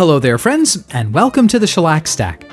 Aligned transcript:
Hello 0.00 0.18
there, 0.18 0.38
friends, 0.38 0.82
and 0.94 1.12
welcome 1.12 1.46
to 1.46 1.58
the 1.58 1.66
Shellac 1.66 2.06
Stack. 2.06 2.46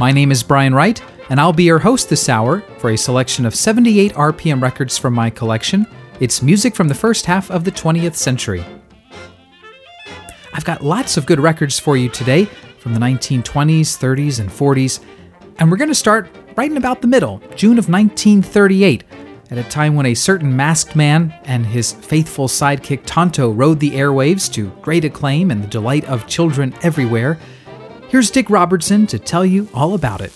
My 0.00 0.10
name 0.10 0.32
is 0.32 0.42
Brian 0.42 0.74
Wright, 0.74 0.98
and 1.28 1.38
I'll 1.38 1.52
be 1.52 1.64
your 1.64 1.78
host 1.78 2.08
this 2.08 2.30
hour 2.30 2.62
for 2.78 2.88
a 2.88 2.96
selection 2.96 3.44
of 3.44 3.54
78 3.54 4.14
RPM 4.14 4.62
records 4.62 4.96
from 4.96 5.12
my 5.12 5.28
collection. 5.28 5.86
It's 6.20 6.40
music 6.40 6.74
from 6.74 6.88
the 6.88 6.94
first 6.94 7.26
half 7.26 7.50
of 7.50 7.64
the 7.64 7.70
20th 7.70 8.14
century. 8.14 8.64
I've 10.54 10.64
got 10.64 10.82
lots 10.82 11.18
of 11.18 11.26
good 11.26 11.38
records 11.38 11.78
for 11.78 11.98
you 11.98 12.08
today 12.08 12.46
from 12.78 12.94
the 12.94 13.00
1920s, 13.00 13.42
30s, 13.98 14.40
and 14.40 14.48
40s, 14.48 15.00
and 15.58 15.70
we're 15.70 15.76
going 15.76 15.90
to 15.90 15.94
start 15.94 16.30
right 16.56 16.70
in 16.70 16.78
about 16.78 17.02
the 17.02 17.08
middle, 17.08 17.42
June 17.56 17.78
of 17.78 17.90
1938 17.90 19.04
at 19.50 19.58
a 19.58 19.64
time 19.64 19.94
when 19.94 20.06
a 20.06 20.14
certain 20.14 20.54
masked 20.56 20.96
man 20.96 21.34
and 21.44 21.66
his 21.66 21.92
faithful 21.92 22.48
sidekick 22.48 23.02
Tonto 23.06 23.50
rode 23.50 23.80
the 23.80 23.92
airwaves 23.92 24.52
to 24.54 24.70
great 24.82 25.04
acclaim 25.04 25.50
and 25.50 25.62
the 25.62 25.68
delight 25.68 26.04
of 26.06 26.26
children 26.26 26.74
everywhere, 26.82 27.38
here's 28.08 28.30
Dick 28.30 28.50
Robertson 28.50 29.06
to 29.08 29.18
tell 29.18 29.46
you 29.46 29.68
all 29.72 29.94
about 29.94 30.20
it. 30.20 30.32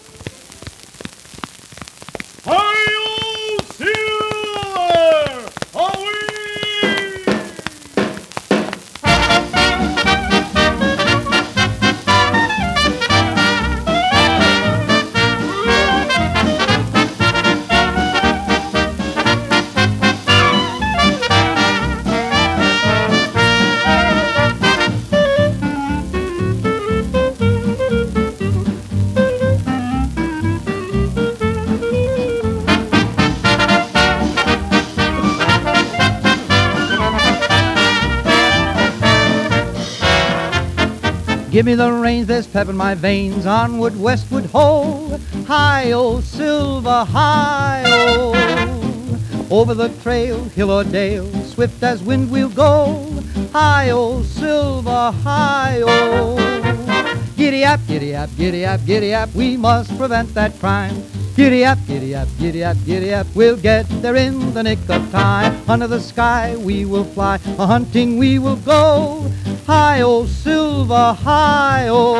Give 41.61 41.67
me 41.67 41.75
the 41.75 41.93
reins, 41.93 42.27
there's 42.27 42.47
pep 42.47 42.71
in 42.71 42.77
my 42.79 42.95
veins. 42.95 43.45
Onward, 43.45 43.95
westward, 44.01 44.47
ho! 44.47 45.21
Hi, 45.47 45.93
oh, 45.93 46.23
silver, 46.23 47.05
hi, 47.05 47.83
oh! 47.85 49.47
Over 49.51 49.75
the 49.75 49.91
trail, 50.03 50.43
hill 50.45 50.71
or 50.71 50.85
dale, 50.85 51.31
swift 51.45 51.83
as 51.83 52.03
wind 52.03 52.31
we'll 52.31 52.49
go. 52.49 53.05
Hi, 53.53 53.91
oh, 53.91 54.23
silver, 54.23 55.13
hi, 55.23 55.83
oh! 55.85 57.27
Giddy 57.37 57.63
up, 57.67 57.81
giddy 57.87 58.17
up, 58.17 58.31
giddy 58.39 58.65
up, 58.65 58.81
giddy 58.87 59.13
up, 59.13 59.29
we 59.35 59.59
must 59.59 59.95
prevent 59.99 60.33
that 60.33 60.59
crime. 60.61 61.05
Giddy 61.37 61.67
up, 61.67 61.79
giddy 61.87 62.15
up, 62.15 62.29
giddy 62.39 62.65
up, 62.65 62.79
giddy 62.87 63.13
up, 63.13 63.27
we'll 63.35 63.59
get 63.59 63.87
there 64.01 64.17
in 64.17 64.55
the 64.55 64.63
nick 64.63 64.79
of 64.89 65.11
time. 65.13 65.61
Under 65.69 65.87
the 65.87 66.01
sky 66.01 66.57
we 66.57 66.87
will 66.87 67.05
fly, 67.05 67.39
a 67.59 67.67
hunting 67.67 68.17
we 68.17 68.39
will 68.39 68.57
go. 68.57 69.31
Hi, 69.73 70.01
oh, 70.01 70.27
silver, 70.27 71.17
hi, 71.23 71.87
oh. 71.89 72.19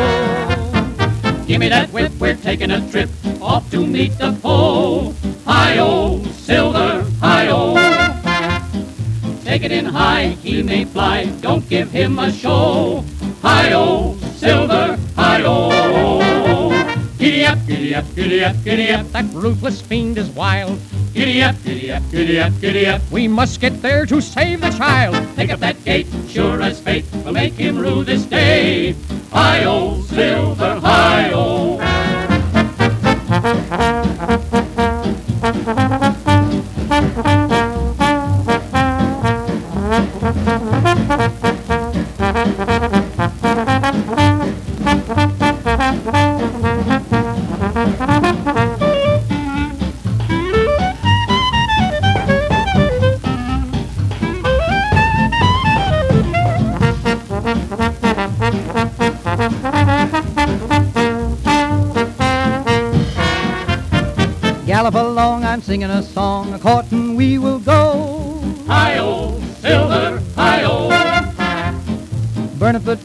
Give 1.49 1.59
me 1.59 1.69
that 1.69 1.91
whip, 1.91 2.13
we're 2.21 2.37
taking 2.37 2.71
a 2.71 2.89
trip 2.93 3.11
off 3.43 3.69
to 3.73 3.85
meet 3.85 4.17
the 4.19 4.35
foe. 4.35 5.13
Hi, 5.47 5.79
oh, 5.81 6.23
silver, 6.27 7.05
hi, 7.19 7.49
oh. 7.51 7.75
Take 9.43 9.65
it 9.65 9.73
in 9.73 9.85
high, 9.85 10.27
he 10.45 10.63
may 10.63 10.85
fly, 10.85 11.25
don't 11.41 11.69
give 11.69 11.91
him 11.91 12.21
a 12.21 12.31
show. 12.31 13.05
Hi, 13.43 13.73
oh, 13.73 14.17
silver, 14.37 14.97
hi, 15.17 15.43
oh. 15.43 16.30
Giddy 17.21 17.45
up, 17.45 17.59
giddy 17.67 17.95
up, 17.95 18.07
giddy 18.15 18.43
up, 18.43 18.57
giddy 18.65 18.91
up, 18.93 19.07
that 19.13 19.27
ruthless 19.35 19.83
fiend 19.83 20.17
is 20.17 20.31
wild. 20.31 20.79
Giddy 21.13 21.43
up, 21.43 21.55
giddy 21.63 21.93
up, 21.93 22.03
giddy 22.11 22.41
up, 22.41 22.51
giddy 22.63 22.87
up. 22.87 23.03
We 23.11 23.29
must 23.29 23.61
get 23.61 23.83
there 23.83 24.07
to 24.07 24.23
save 24.23 24.63
the 24.63 24.71
child. 24.71 25.15
Take 25.37 25.51
up 25.51 25.61
that 25.61 25.85
gate, 25.85 26.07
sure 26.29 26.63
as 26.63 26.81
fate 26.81 27.05
will 27.13 27.33
make 27.33 27.53
him 27.53 27.79
rue 27.79 28.05
this 28.05 28.25
day. 28.25 28.95
Hi-oh, 29.33 30.01
silver, 30.01 30.81
hi-oh. 30.81 31.77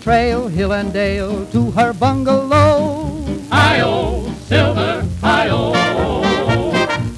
Trail, 0.06 0.48
hill 0.48 0.72
and 0.72 0.94
dale, 0.94 1.48
to 1.48 1.72
her 1.72 1.92
bungalow. 1.92 3.26
Hi-oh, 3.50 4.32
silver, 4.46 5.04
hi-oh. 5.20 5.74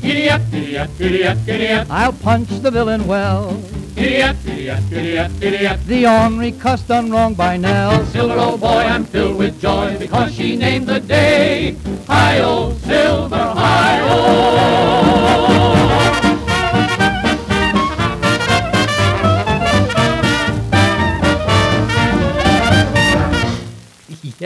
Giddy 0.02 0.30
up, 0.30 0.42
giddy 0.50 0.78
up, 0.78 0.90
giddy 0.98 1.25
up, 1.25 1.38
giddy 1.46 1.68
up. 1.68 1.88
I'll 1.90 2.14
punch 2.14 2.48
the 2.48 2.72
villain 2.72 3.06
well. 3.06 3.62
Giddy 3.94 4.22
up, 4.22 4.38
giddy 4.46 4.70
up, 4.70 4.80
giddy 4.90 5.18
up, 5.20 5.31
giddy 5.38 5.68
up. 5.68 5.84
The 5.84 6.08
ornery 6.08 6.53
cuss 6.53 6.81
done 6.84 7.12
wrong 7.12 7.34
by 7.34 7.58
Nell. 7.58 8.06
Silver, 8.06 8.40
old 8.40 8.62
boy, 8.62 8.84
I'm 8.94 9.04
filled 9.04 9.36
with 9.38 9.59
joy 9.59 9.98
because 10.00 10.34
she 10.34 10.56
named 10.56 10.88
the 10.88 11.02
day. 11.02 11.75
Hi-oh, 12.08 12.72
silver, 12.86 13.36
hi-oh. 13.36 14.78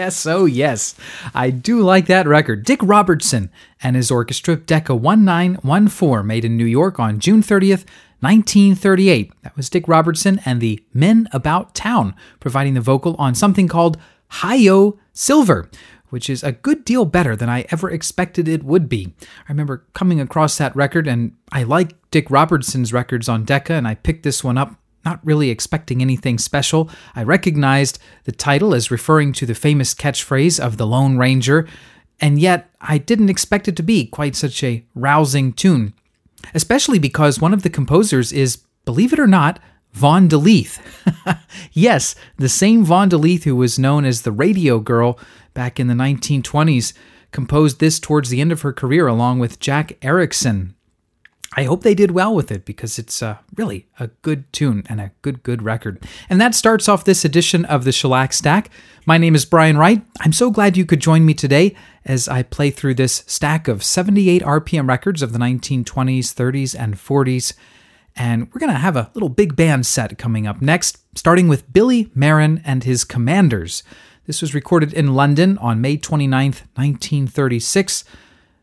Yes, 0.01 0.25
oh 0.25 0.45
yes. 0.45 0.95
I 1.31 1.51
do 1.51 1.81
like 1.81 2.07
that 2.07 2.25
record. 2.25 2.65
Dick 2.65 2.79
Robertson 2.81 3.51
and 3.83 3.95
his 3.95 4.09
orchestra, 4.09 4.55
Decca 4.55 4.95
1914, 4.95 6.25
made 6.25 6.43
in 6.43 6.57
New 6.57 6.65
York 6.65 6.99
on 6.99 7.19
June 7.19 7.43
30th, 7.43 7.85
1938. 8.21 9.31
That 9.43 9.55
was 9.55 9.69
Dick 9.69 9.87
Robertson 9.87 10.41
and 10.43 10.59
the 10.59 10.83
Men 10.91 11.27
About 11.31 11.75
Town 11.75 12.15
providing 12.39 12.73
the 12.73 12.81
vocal 12.81 13.15
on 13.19 13.35
something 13.35 13.67
called 13.67 13.99
Hi-Yo 14.29 14.97
Silver, 15.13 15.69
which 16.09 16.31
is 16.31 16.41
a 16.41 16.51
good 16.51 16.83
deal 16.83 17.05
better 17.05 17.35
than 17.35 17.47
I 17.47 17.67
ever 17.69 17.87
expected 17.91 18.47
it 18.47 18.63
would 18.63 18.89
be. 18.89 19.13
I 19.21 19.49
remember 19.49 19.85
coming 19.93 20.19
across 20.19 20.57
that 20.57 20.75
record 20.75 21.07
and 21.07 21.35
I 21.51 21.61
like 21.61 21.93
Dick 22.09 22.31
Robertson's 22.31 22.91
records 22.91 23.29
on 23.29 23.43
Decca 23.43 23.73
and 23.73 23.87
I 23.87 23.93
picked 23.93 24.23
this 24.23 24.43
one 24.43 24.57
up 24.57 24.80
not 25.03 25.19
really 25.25 25.49
expecting 25.49 26.01
anything 26.01 26.37
special. 26.37 26.89
I 27.15 27.23
recognized 27.23 27.99
the 28.25 28.31
title 28.31 28.73
as 28.73 28.91
referring 28.91 29.33
to 29.33 29.45
the 29.45 29.55
famous 29.55 29.93
catchphrase 29.93 30.59
of 30.59 30.77
the 30.77 30.87
Lone 30.87 31.17
Ranger, 31.17 31.67
and 32.19 32.39
yet 32.39 32.69
I 32.79 32.97
didn't 32.97 33.29
expect 33.29 33.67
it 33.67 33.75
to 33.77 33.83
be 33.83 34.05
quite 34.05 34.35
such 34.35 34.63
a 34.63 34.85
rousing 34.95 35.53
tune 35.53 35.93
especially 36.53 36.99
because 36.99 37.39
one 37.39 37.53
of 37.53 37.63
the 37.63 37.69
composers 37.69 38.31
is, 38.31 38.57
believe 38.85 39.13
it 39.13 39.19
or 39.19 39.27
not, 39.27 39.59
Vaughn 39.93 40.29
DeLeath. 40.29 40.79
yes, 41.73 42.15
the 42.37 42.49
same 42.49 42.83
Vaughn 42.83 43.09
DeLeath 43.09 43.43
who 43.43 43.55
was 43.55 43.77
known 43.77 44.05
as 44.05 44.21
the 44.21 44.31
Radio 44.31 44.79
Girl 44.79 45.19
back 45.53 45.79
in 45.79 45.87
the 45.87 45.93
1920s 45.93 46.93
composed 47.31 47.79
this 47.79 47.99
towards 47.99 48.29
the 48.29 48.41
end 48.41 48.51
of 48.51 48.61
her 48.61 48.73
career 48.73 49.07
along 49.07 49.39
with 49.39 49.59
Jack 49.59 49.97
Erickson. 50.01 50.75
I 51.53 51.65
hope 51.65 51.83
they 51.83 51.95
did 51.95 52.11
well 52.11 52.33
with 52.33 52.49
it 52.49 52.63
because 52.63 52.97
it's 52.97 53.21
uh, 53.21 53.37
really 53.57 53.87
a 53.99 54.07
good 54.21 54.51
tune 54.53 54.83
and 54.87 55.01
a 55.01 55.11
good, 55.21 55.43
good 55.43 55.61
record. 55.61 56.01
And 56.29 56.39
that 56.39 56.55
starts 56.55 56.87
off 56.87 57.03
this 57.03 57.25
edition 57.25 57.65
of 57.65 57.83
the 57.83 57.91
Shellac 57.91 58.31
Stack. 58.31 58.69
My 59.05 59.17
name 59.17 59.35
is 59.35 59.43
Brian 59.43 59.77
Wright. 59.77 60.01
I'm 60.21 60.31
so 60.31 60.49
glad 60.49 60.77
you 60.77 60.85
could 60.85 61.01
join 61.01 61.25
me 61.25 61.33
today 61.33 61.75
as 62.05 62.29
I 62.29 62.43
play 62.43 62.71
through 62.71 62.95
this 62.95 63.25
stack 63.27 63.67
of 63.67 63.83
78 63.83 64.41
RPM 64.43 64.87
records 64.87 65.21
of 65.21 65.33
the 65.33 65.39
1920s, 65.39 66.33
30s, 66.33 66.73
and 66.79 66.95
40s. 66.95 67.53
And 68.15 68.47
we're 68.53 68.59
going 68.59 68.71
to 68.71 68.77
have 68.77 68.95
a 68.95 69.11
little 69.13 69.27
big 69.27 69.57
band 69.57 69.85
set 69.85 70.17
coming 70.17 70.47
up 70.47 70.61
next, 70.61 70.99
starting 71.17 71.49
with 71.49 71.71
Billy 71.73 72.05
Merrin 72.15 72.61
and 72.63 72.85
his 72.85 73.03
Commanders. 73.03 73.83
This 74.25 74.41
was 74.41 74.55
recorded 74.55 74.93
in 74.93 75.15
London 75.15 75.57
on 75.57 75.81
May 75.81 75.97
29th, 75.97 76.63
1936. 76.75 78.05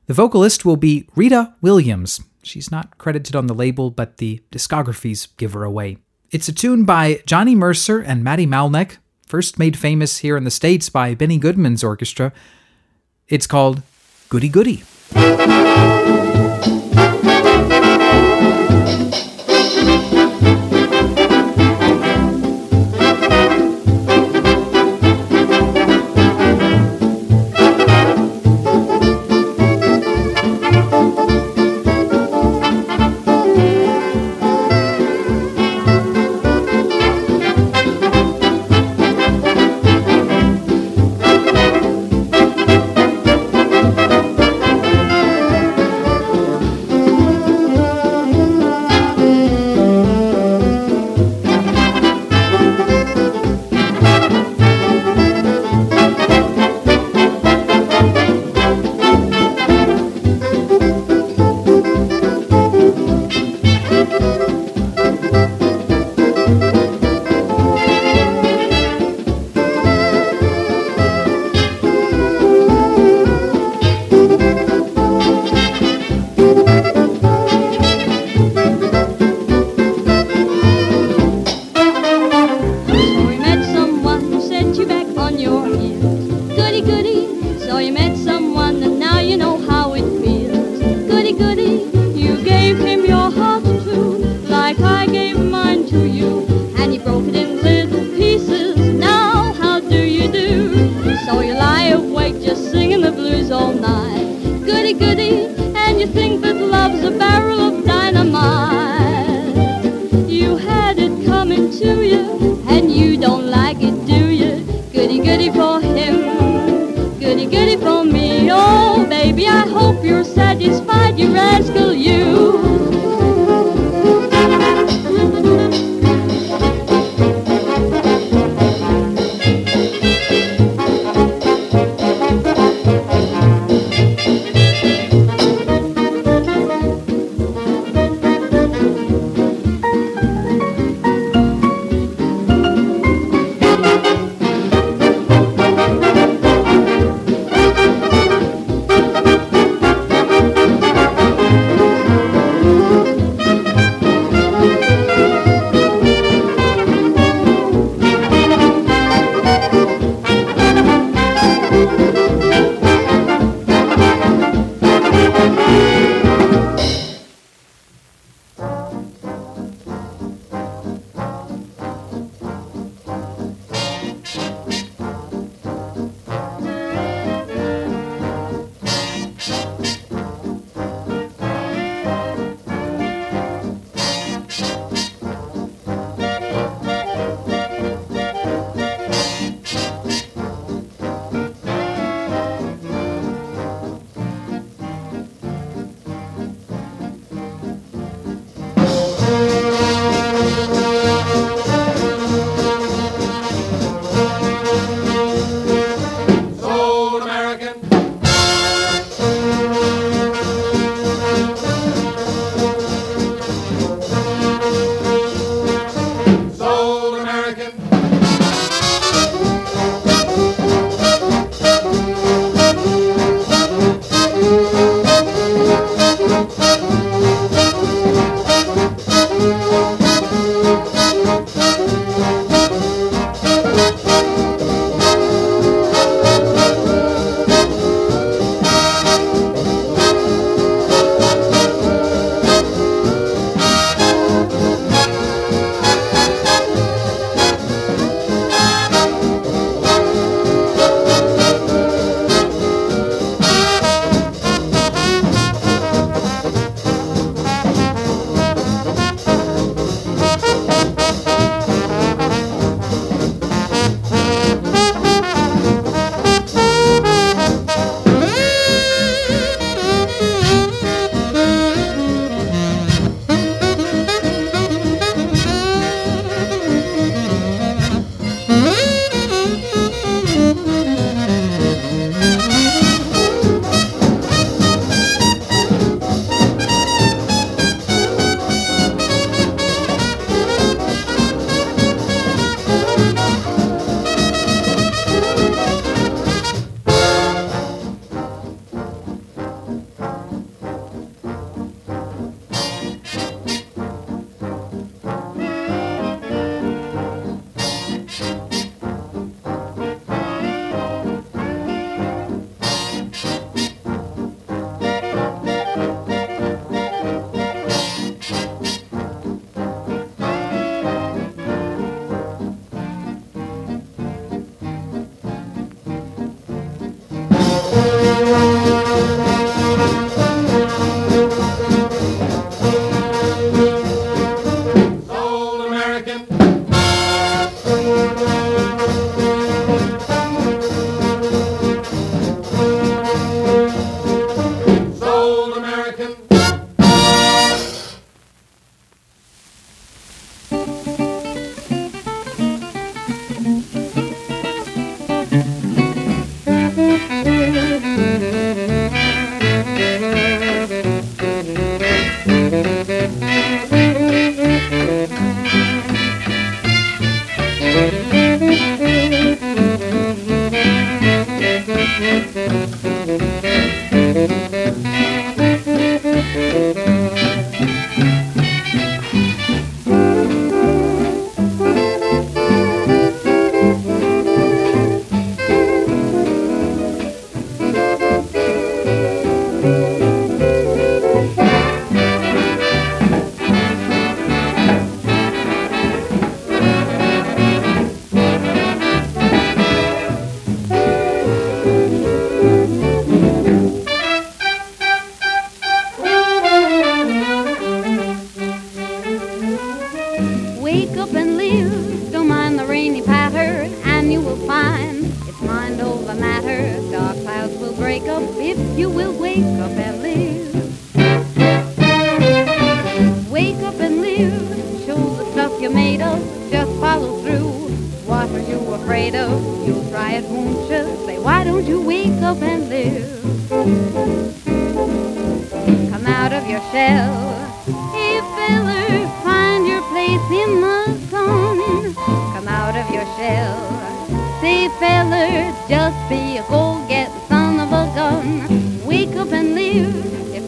The 0.07 0.15
vocalist 0.15 0.65
will 0.65 0.77
be 0.77 1.07
Rita 1.15 1.55
Williams. 1.61 2.23
She's 2.49 2.71
not 2.71 2.97
credited 2.99 3.37
on 3.37 3.47
the 3.47 3.55
label, 3.55 3.91
but 3.91 4.17
the 4.17 4.41
discographies 4.51 5.29
give 5.37 5.53
her 5.53 5.65
away. 5.65 5.99
It's 6.31 6.49
a 6.49 6.53
tune 6.53 6.85
by 6.85 7.23
Johnny 7.27 7.55
Mercer 7.55 8.01
and 8.01 8.25
Matty 8.25 8.47
Malneck, 8.47 8.97
first 9.27 9.59
made 9.59 9.77
famous 9.77 10.19
here 10.19 10.37
in 10.37 10.45
the 10.45 10.51
States 10.51 10.89
by 10.89 11.15
Benny 11.15 11.39
Goodman's 11.39 11.85
orchestra. 11.85 12.33
It's 13.29 13.47
called 13.47 13.83
Goody 14.29 14.49
Goody. 14.49 14.83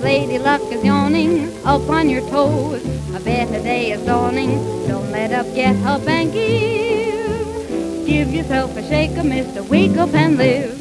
Lady 0.00 0.38
Luck 0.38 0.62
is 0.72 0.82
yawning 0.82 1.52
up 1.66 1.86
on 1.90 2.08
your 2.08 2.22
toes, 2.30 2.82
a 3.14 3.20
better 3.20 3.62
day 3.62 3.92
is 3.92 4.00
dawning. 4.06 4.56
Don't 4.88 5.10
let 5.12 5.30
up, 5.32 5.46
get 5.54 5.76
up 5.84 6.06
and 6.08 6.32
give. 6.32 8.06
Give 8.06 8.32
yourself 8.32 8.74
a 8.78 8.82
shake, 8.82 9.22
mister. 9.22 9.62
Wake 9.64 9.98
up 9.98 10.14
and 10.14 10.38
live. 10.38 10.79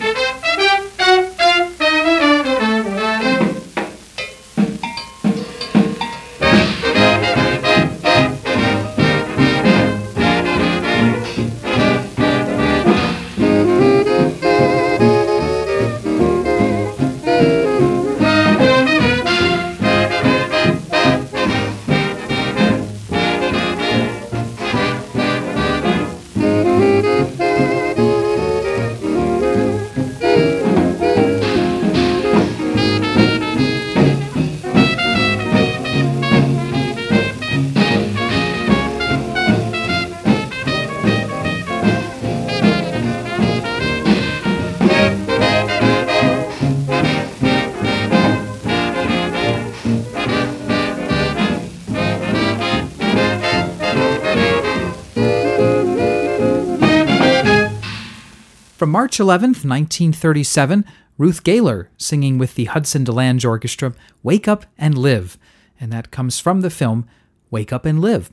From 58.79 58.91
March 58.91 59.17
11th, 59.17 59.65
1937, 59.65 60.86
Ruth 61.17 61.43
Gaylor 61.43 61.89
singing 61.98 62.38
with 62.38 62.55
the 62.55 62.63
Hudson 62.63 63.03
DeLange 63.03 63.43
Orchestra, 63.43 63.93
Wake 64.24 64.48
Up 64.48 64.65
and 64.77 64.98
Live. 64.98 65.38
And 65.81 65.91
that 65.91 66.12
comes 66.12 66.39
from 66.39 66.62
the 66.62 66.69
film 66.69 67.05
Wake 67.51 67.74
Up 67.74 67.86
and 67.86 68.00
Live. 68.00 68.31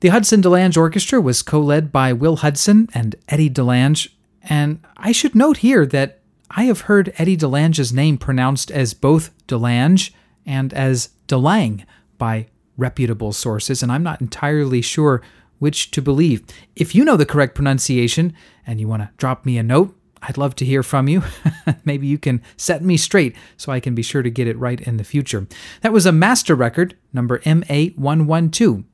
The 0.00 0.08
Hudson 0.08 0.40
DeLange 0.40 0.78
Orchestra 0.78 1.20
was 1.20 1.42
co 1.42 1.60
led 1.60 1.92
by 1.92 2.14
Will 2.14 2.36
Hudson 2.36 2.88
and 2.94 3.16
Eddie 3.28 3.50
DeLange. 3.50 4.08
And 4.44 4.80
I 4.96 5.12
should 5.12 5.34
note 5.34 5.58
here 5.58 5.84
that 5.84 6.20
I 6.50 6.62
have 6.62 6.80
heard 6.88 7.12
Eddie 7.18 7.36
DeLange's 7.36 7.92
name 7.92 8.16
pronounced 8.16 8.70
as 8.70 8.94
both 8.94 9.30
DeLange 9.46 10.10
and 10.46 10.72
as 10.72 11.10
DeLang 11.28 11.84
by 12.16 12.46
reputable 12.78 13.34
sources, 13.34 13.82
and 13.82 13.92
I'm 13.92 14.02
not 14.02 14.22
entirely 14.22 14.80
sure 14.80 15.20
which 15.58 15.90
to 15.92 16.02
believe. 16.02 16.44
If 16.74 16.94
you 16.94 17.04
know 17.04 17.16
the 17.16 17.26
correct 17.26 17.54
pronunciation 17.54 18.34
and 18.66 18.80
you 18.80 18.88
want 18.88 19.02
to 19.02 19.10
drop 19.16 19.46
me 19.46 19.58
a 19.58 19.62
note, 19.62 19.96
I'd 20.22 20.38
love 20.38 20.56
to 20.56 20.64
hear 20.64 20.82
from 20.82 21.08
you. 21.08 21.22
Maybe 21.84 22.06
you 22.06 22.18
can 22.18 22.42
set 22.56 22.82
me 22.82 22.96
straight 22.96 23.36
so 23.56 23.70
I 23.70 23.80
can 23.80 23.94
be 23.94 24.02
sure 24.02 24.22
to 24.22 24.30
get 24.30 24.48
it 24.48 24.58
right 24.58 24.80
in 24.80 24.96
the 24.96 25.04
future. 25.04 25.46
That 25.82 25.92
was 25.92 26.06
a 26.06 26.12
master 26.12 26.54
record, 26.54 26.96
number 27.12 27.38
MA112. 27.40 28.84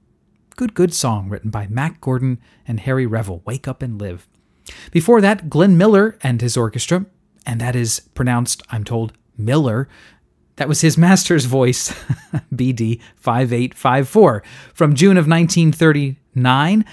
Good, 0.56 0.74
good 0.74 0.92
song 0.92 1.28
written 1.28 1.50
by 1.50 1.66
Mack 1.68 2.00
Gordon 2.00 2.38
and 2.68 2.80
Harry 2.80 3.06
Revel, 3.06 3.42
Wake 3.46 3.66
Up 3.66 3.82
and 3.82 4.00
Live. 4.00 4.28
Before 4.90 5.20
that, 5.20 5.48
Glenn 5.48 5.78
Miller 5.78 6.18
and 6.22 6.40
his 6.40 6.56
orchestra, 6.56 7.06
and 7.46 7.60
that 7.60 7.74
is 7.74 8.00
pronounced, 8.14 8.62
I'm 8.70 8.84
told, 8.84 9.12
Miller. 9.36 9.88
That 10.56 10.68
was 10.68 10.82
his 10.82 10.98
master's 10.98 11.46
voice, 11.46 11.92
BD 12.54 13.00
5854. 13.16 14.42
From 14.74 14.94
June 14.94 15.16
of 15.16 15.26
1939, 16.34 16.84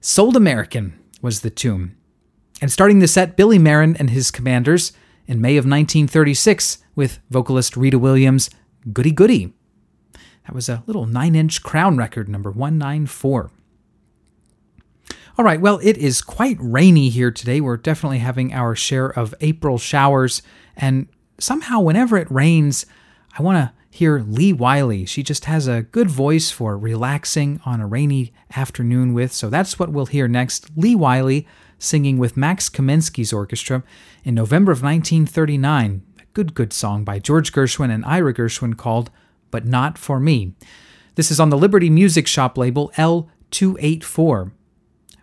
Sold 0.00 0.36
American 0.36 0.98
was 1.20 1.40
the 1.40 1.50
tune. 1.50 1.96
And 2.60 2.70
starting 2.70 3.00
the 3.00 3.08
set, 3.08 3.36
Billy 3.36 3.58
Merrin 3.58 3.96
and 3.98 4.10
his 4.10 4.30
commanders 4.30 4.92
in 5.26 5.40
May 5.40 5.56
of 5.56 5.64
1936 5.64 6.78
with 6.94 7.20
vocalist 7.30 7.76
Rita 7.76 7.98
Williams, 7.98 8.50
Goody 8.92 9.10
Goody. 9.10 9.52
That 10.46 10.54
was 10.54 10.68
a 10.68 10.82
little 10.86 11.06
9 11.06 11.34
inch 11.34 11.62
crown 11.62 11.96
record, 11.96 12.28
number 12.28 12.50
194. 12.50 13.50
All 15.36 15.44
right, 15.44 15.60
well, 15.60 15.80
it 15.82 15.96
is 15.96 16.22
quite 16.22 16.56
rainy 16.60 17.08
here 17.08 17.32
today. 17.32 17.60
We're 17.60 17.76
definitely 17.76 18.18
having 18.18 18.52
our 18.52 18.76
share 18.76 19.08
of 19.08 19.34
April 19.40 19.78
showers. 19.78 20.42
And 20.76 21.08
somehow, 21.38 21.80
whenever 21.80 22.16
it 22.16 22.30
rains, 22.30 22.86
I 23.36 23.42
want 23.42 23.56
to 23.56 23.72
hear 23.94 24.18
Lee 24.18 24.52
Wiley. 24.52 25.06
She 25.06 25.22
just 25.22 25.44
has 25.44 25.68
a 25.68 25.82
good 25.82 26.10
voice 26.10 26.50
for 26.50 26.76
relaxing 26.76 27.60
on 27.64 27.80
a 27.80 27.86
rainy 27.86 28.32
afternoon 28.56 29.14
with. 29.14 29.32
So 29.32 29.48
that's 29.48 29.78
what 29.78 29.90
we'll 29.90 30.06
hear 30.06 30.26
next. 30.26 30.68
Lee 30.76 30.96
Wiley 30.96 31.46
singing 31.78 32.18
with 32.18 32.36
Max 32.36 32.68
Kaminsky's 32.68 33.32
orchestra 33.32 33.84
in 34.24 34.34
November 34.34 34.72
of 34.72 34.82
1939. 34.82 36.02
A 36.18 36.24
good, 36.32 36.54
good 36.54 36.72
song 36.72 37.04
by 37.04 37.20
George 37.20 37.52
Gershwin 37.52 37.94
and 37.94 38.04
Ira 38.04 38.34
Gershwin 38.34 38.76
called 38.76 39.12
But 39.52 39.64
Not 39.64 39.96
For 39.96 40.18
Me. 40.18 40.54
This 41.14 41.30
is 41.30 41.38
on 41.38 41.50
the 41.50 41.56
Liberty 41.56 41.88
Music 41.88 42.26
Shop 42.26 42.58
label 42.58 42.90
L284. 42.96 44.50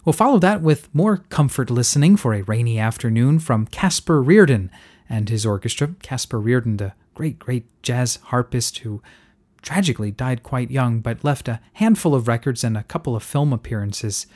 We'll 0.06 0.14
follow 0.14 0.40
that 0.40 0.62
with 0.62 0.88
more 0.96 1.18
comfort 1.18 1.70
listening 1.70 2.16
for 2.16 2.34
a 2.34 2.44
rainy 2.44 2.80
afternoon 2.80 3.40
from 3.40 3.68
Casper 3.68 4.24
Reardon 4.24 4.72
and 5.10 5.28
his 5.28 5.46
orchestra. 5.46 5.94
Casper 6.02 6.40
Reardon, 6.40 6.78
great, 7.14 7.40
great 7.40 7.66
jazz 7.82 8.18
harpist 8.24 8.80
who 8.80 9.02
tragically 9.62 10.12
died 10.12 10.44
quite 10.44 10.72
young, 10.72 11.00
but 11.00 11.24
left 11.24 11.48
a 11.48 11.60
handful 11.74 12.16
of 12.16 12.28
records 12.28 12.64
and 12.64 12.78
a 12.78 12.84
couple 12.84 13.16
of 13.16 13.24
film 13.24 13.54
appearances. 13.54 14.28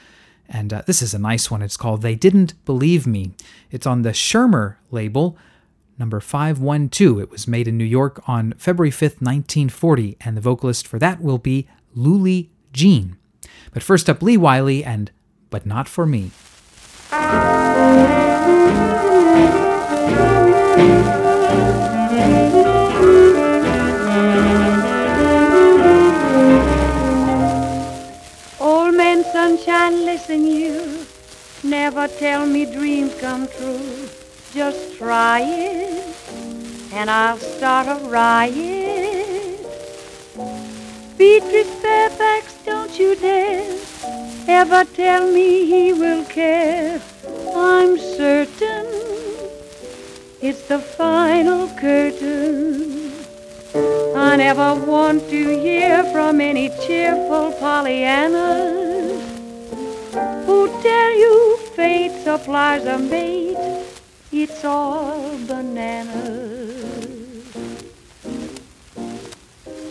And 0.47 0.71
uh, 0.71 0.83
this 0.85 1.01
is 1.01 1.13
a 1.13 1.19
nice 1.19 1.49
one. 1.49 1.61
It's 1.61 1.77
called 1.77 2.01
They 2.01 2.15
Didn't 2.15 2.53
Believe 2.65 3.07
Me. 3.07 3.31
It's 3.71 3.87
on 3.87 4.03
the 4.03 4.13
Schirmer 4.13 4.77
label, 4.91 5.37
number 5.97 6.19
512. 6.19 7.19
It 7.19 7.31
was 7.31 7.47
made 7.47 7.67
in 7.67 7.77
New 7.77 7.83
York 7.83 8.21
on 8.27 8.53
February 8.57 8.91
5th, 8.91 9.21
1940, 9.21 10.17
and 10.21 10.37
the 10.37 10.41
vocalist 10.41 10.87
for 10.87 10.99
that 10.99 11.21
will 11.21 11.39
be 11.39 11.67
Loulie 11.95 12.51
Jean. 12.73 13.17
But 13.73 13.83
first 13.83 14.09
up, 14.09 14.21
Lee 14.21 14.37
Wiley 14.37 14.83
and 14.83 15.11
But 15.49 15.65
Not 15.65 15.87
For 15.87 16.05
Me. 16.05 16.31
Sunshine, 29.55 30.05
listen 30.05 30.45
you. 30.45 31.05
Never 31.63 32.07
tell 32.07 32.45
me 32.45 32.65
dreams 32.65 33.13
come 33.21 33.47
true. 33.47 34.09
Just 34.53 34.97
try 34.97 35.41
it, 35.41 36.93
and 36.93 37.09
I'll 37.09 37.37
start 37.37 37.87
a 37.87 38.03
riot. 38.07 39.59
Beatrice 41.17 41.73
Fairfax, 41.81 42.53
don't 42.65 42.99
you 42.99 43.15
dare 43.15 43.77
ever 44.47 44.83
tell 44.93 45.31
me 45.31 45.65
he 45.65 45.93
will 45.93 46.25
care. 46.25 47.01
I'm 47.55 47.97
certain 47.97 48.85
it's 50.41 50.67
the 50.67 50.79
final 50.79 51.67
curtain. 51.79 53.11
I 54.15 54.35
never 54.35 54.75
want 54.75 55.21
to 55.29 55.59
hear 55.59 56.03
from 56.05 56.39
any 56.41 56.69
cheerful 56.85 57.51
Pollyannas 57.59 59.14
who 60.45 60.67
tell 60.81 61.11
you 61.17 61.57
fate 61.75 62.23
supplies 62.23 62.85
a 62.85 62.97
mate. 62.97 63.57
It's 64.31 64.63
all 64.63 65.37
bananas. 65.47 66.75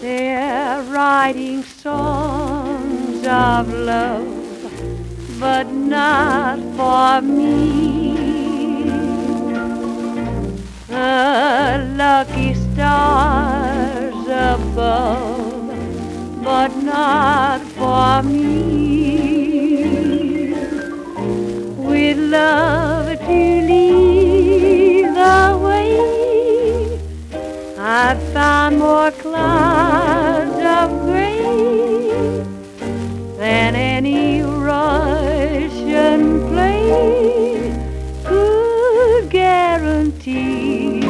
They're 0.01 0.83
writing 0.85 1.63
songs 1.63 3.27
of 3.27 3.73
love, 3.73 5.41
but 5.41 5.67
not 5.71 6.59
for 6.77 7.21
me. 7.21 8.15
The 10.89 11.95
lucky 11.97 12.55
stars 12.55 14.27
above, 14.27 15.69
but 16.43 16.75
not 16.83 17.61
for 17.79 18.23
me. 18.23 19.34
With 22.15 22.31
love 22.31 23.19
to 23.19 23.27
lead 23.27 25.07
the 25.07 25.59
way, 25.65 27.01
I've 27.77 28.23
found 28.33 28.79
more 28.79 29.11
clouds 29.11 30.55
of 30.55 31.07
gray 31.07 31.43
than 33.37 33.75
any 33.75 34.43
Russian 34.43 36.47
play 36.47 37.75
could 38.23 39.29
guarantee. 39.29 41.03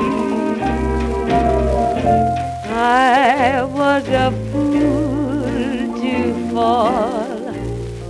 I 2.71 3.63
was 3.63 4.09
a 4.09 4.31
fool 4.51 6.01
to 6.01 6.33
fall 6.55 7.55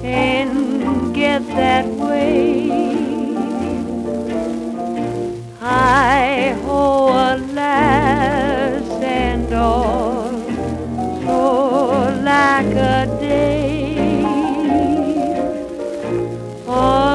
and 0.05 0.74
get 1.15 1.47
that 1.47 1.87
way. 1.87 2.71
I 5.63 6.57
owe 6.67 7.09
alas 7.35 8.89
and 9.01 9.55
all 9.55 10.33
for 11.23 12.11
lack 12.23 12.67
a 12.67 13.07
day. 13.21 14.25
Although 16.67 17.14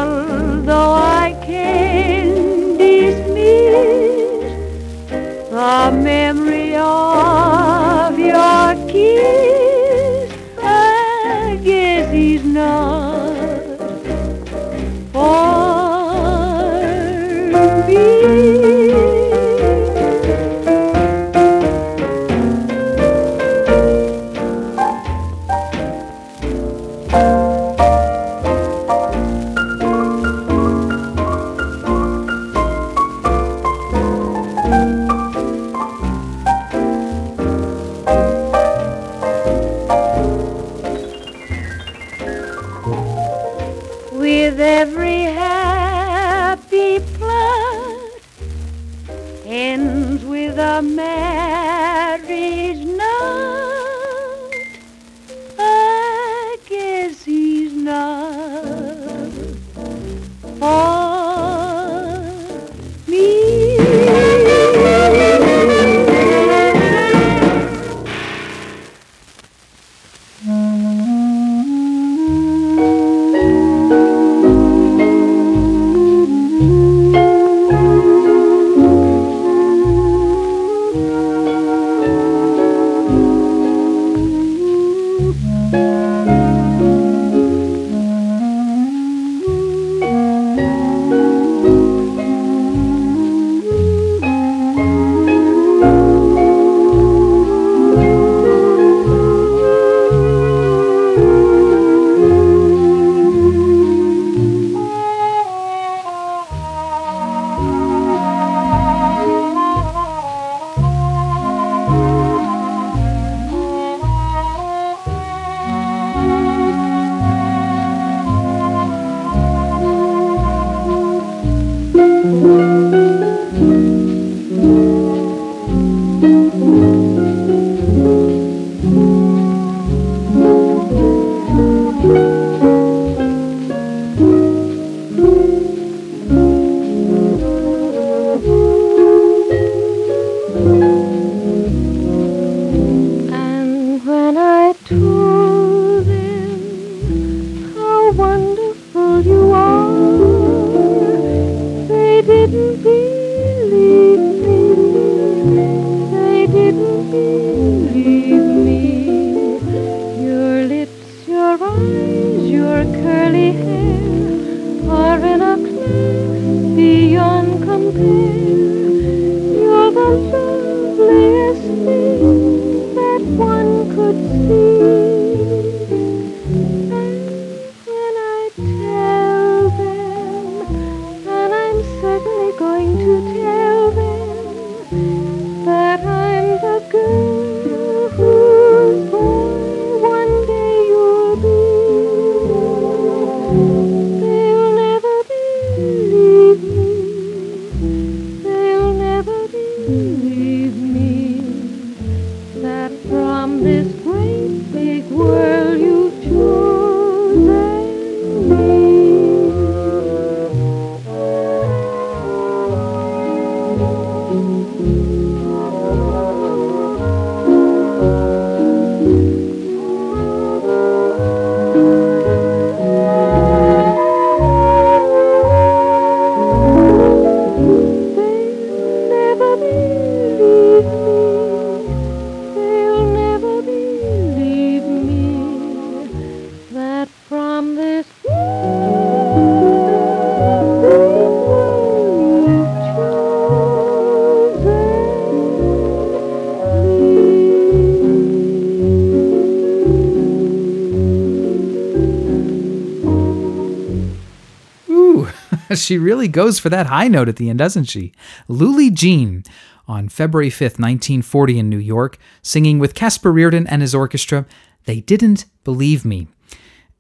she 255.75 255.97
really 255.97 256.27
goes 256.27 256.60
for 256.60 256.69
that 256.69 256.88
high 256.88 257.08
note 257.08 257.29
at 257.29 257.36
the 257.38 257.49
end, 257.49 257.60
doesn't 257.60 257.86
she? 257.86 258.12
Loulie 258.47 258.91
Jean 258.91 259.43
on 259.88 260.08
February 260.08 260.49
5th, 260.49 260.79
1940, 260.79 261.60
in 261.60 261.69
New 261.69 261.77
York, 261.77 262.17
singing 262.41 262.77
with 262.77 262.93
Casper 262.93 263.32
Reardon 263.32 263.65
and 263.67 263.82
his 263.82 263.95
orchestra, 263.95 264.45
They 264.86 265.01
Didn't 265.01 265.45
Believe 265.63 266.05
Me. 266.05 266.27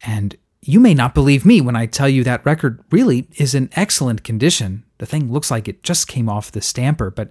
And 0.01 0.35
you 0.61 0.79
may 0.79 0.93
not 0.93 1.13
believe 1.13 1.45
me 1.45 1.61
when 1.61 1.75
I 1.75 1.85
tell 1.85 2.09
you 2.09 2.23
that 2.23 2.45
record 2.45 2.83
really 2.91 3.27
is 3.37 3.53
in 3.53 3.69
excellent 3.73 4.23
condition. 4.23 4.83
The 4.97 5.05
thing 5.05 5.31
looks 5.31 5.51
like 5.51 5.67
it 5.67 5.83
just 5.83 6.07
came 6.07 6.27
off 6.27 6.51
the 6.51 6.61
stamper, 6.61 7.11
but 7.11 7.29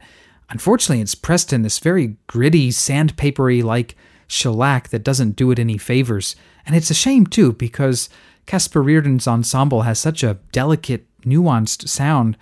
unfortunately, 0.48 1.02
it's 1.02 1.14
pressed 1.14 1.52
in 1.52 1.62
this 1.62 1.78
very 1.78 2.16
gritty, 2.26 2.70
sandpapery 2.70 3.62
like 3.62 3.96
shellac 4.28 4.88
that 4.88 5.04
doesn't 5.04 5.36
do 5.36 5.50
it 5.50 5.58
any 5.58 5.76
favors. 5.76 6.36
And 6.64 6.76
it's 6.76 6.90
a 6.90 6.94
shame, 6.94 7.26
too, 7.26 7.52
because 7.52 8.08
Casper 8.46 8.82
Reardon's 8.82 9.26
ensemble 9.26 9.82
has 9.82 9.98
such 9.98 10.22
a 10.22 10.38
delicate, 10.52 11.06
nuanced 11.24 11.88
sound. 11.88 12.36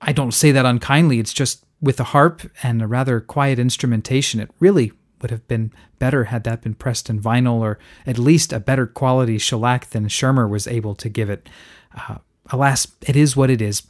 I 0.00 0.12
don't 0.12 0.32
say 0.32 0.50
that 0.52 0.66
unkindly, 0.66 1.18
it's 1.18 1.32
just 1.32 1.64
with 1.80 1.98
a 1.98 2.04
harp 2.04 2.42
and 2.62 2.80
a 2.80 2.86
rather 2.86 3.20
quiet 3.20 3.58
instrumentation, 3.58 4.40
it 4.40 4.50
really 4.60 4.92
would 5.20 5.30
have 5.30 5.46
been 5.48 5.72
better 5.98 6.24
had 6.24 6.44
that 6.44 6.62
been 6.62 6.74
pressed 6.74 7.08
in 7.08 7.20
vinyl 7.20 7.60
or 7.60 7.78
at 8.06 8.18
least 8.18 8.52
a 8.52 8.60
better 8.60 8.86
quality 8.86 9.38
shellac 9.38 9.90
than 9.90 10.08
Schirmer 10.08 10.48
was 10.48 10.66
able 10.66 10.94
to 10.96 11.08
give 11.08 11.30
it. 11.30 11.48
Uh, 11.96 12.18
alas, 12.50 12.86
it 13.02 13.16
is 13.16 13.36
what 13.36 13.50
it 13.50 13.62
is. 13.62 13.82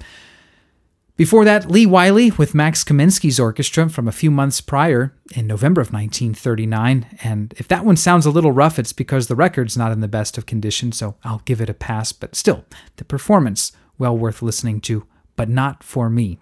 Before 1.16 1.44
that, 1.44 1.70
Lee 1.70 1.86
Wiley 1.86 2.30
with 2.30 2.54
Max 2.54 2.82
Kaminsky's 2.82 3.38
orchestra 3.38 3.88
from 3.90 4.08
a 4.08 4.12
few 4.12 4.30
months 4.30 4.62
prior 4.62 5.14
in 5.36 5.46
November 5.46 5.82
of 5.82 5.92
1939. 5.92 7.06
And 7.22 7.54
if 7.58 7.68
that 7.68 7.84
one 7.84 7.96
sounds 7.96 8.24
a 8.24 8.30
little 8.30 8.50
rough, 8.50 8.78
it's 8.78 8.94
because 8.94 9.26
the 9.26 9.36
record's 9.36 9.76
not 9.76 9.92
in 9.92 10.00
the 10.00 10.08
best 10.08 10.38
of 10.38 10.46
condition, 10.46 10.90
so 10.90 11.16
I'll 11.22 11.42
give 11.44 11.60
it 11.60 11.68
a 11.68 11.74
pass. 11.74 12.12
But 12.12 12.34
still, 12.34 12.64
the 12.96 13.04
performance, 13.04 13.72
well 14.02 14.18
worth 14.18 14.42
listening 14.42 14.80
to, 14.80 15.06
but 15.36 15.48
not 15.48 15.84
for 15.84 16.10
me. 16.10 16.40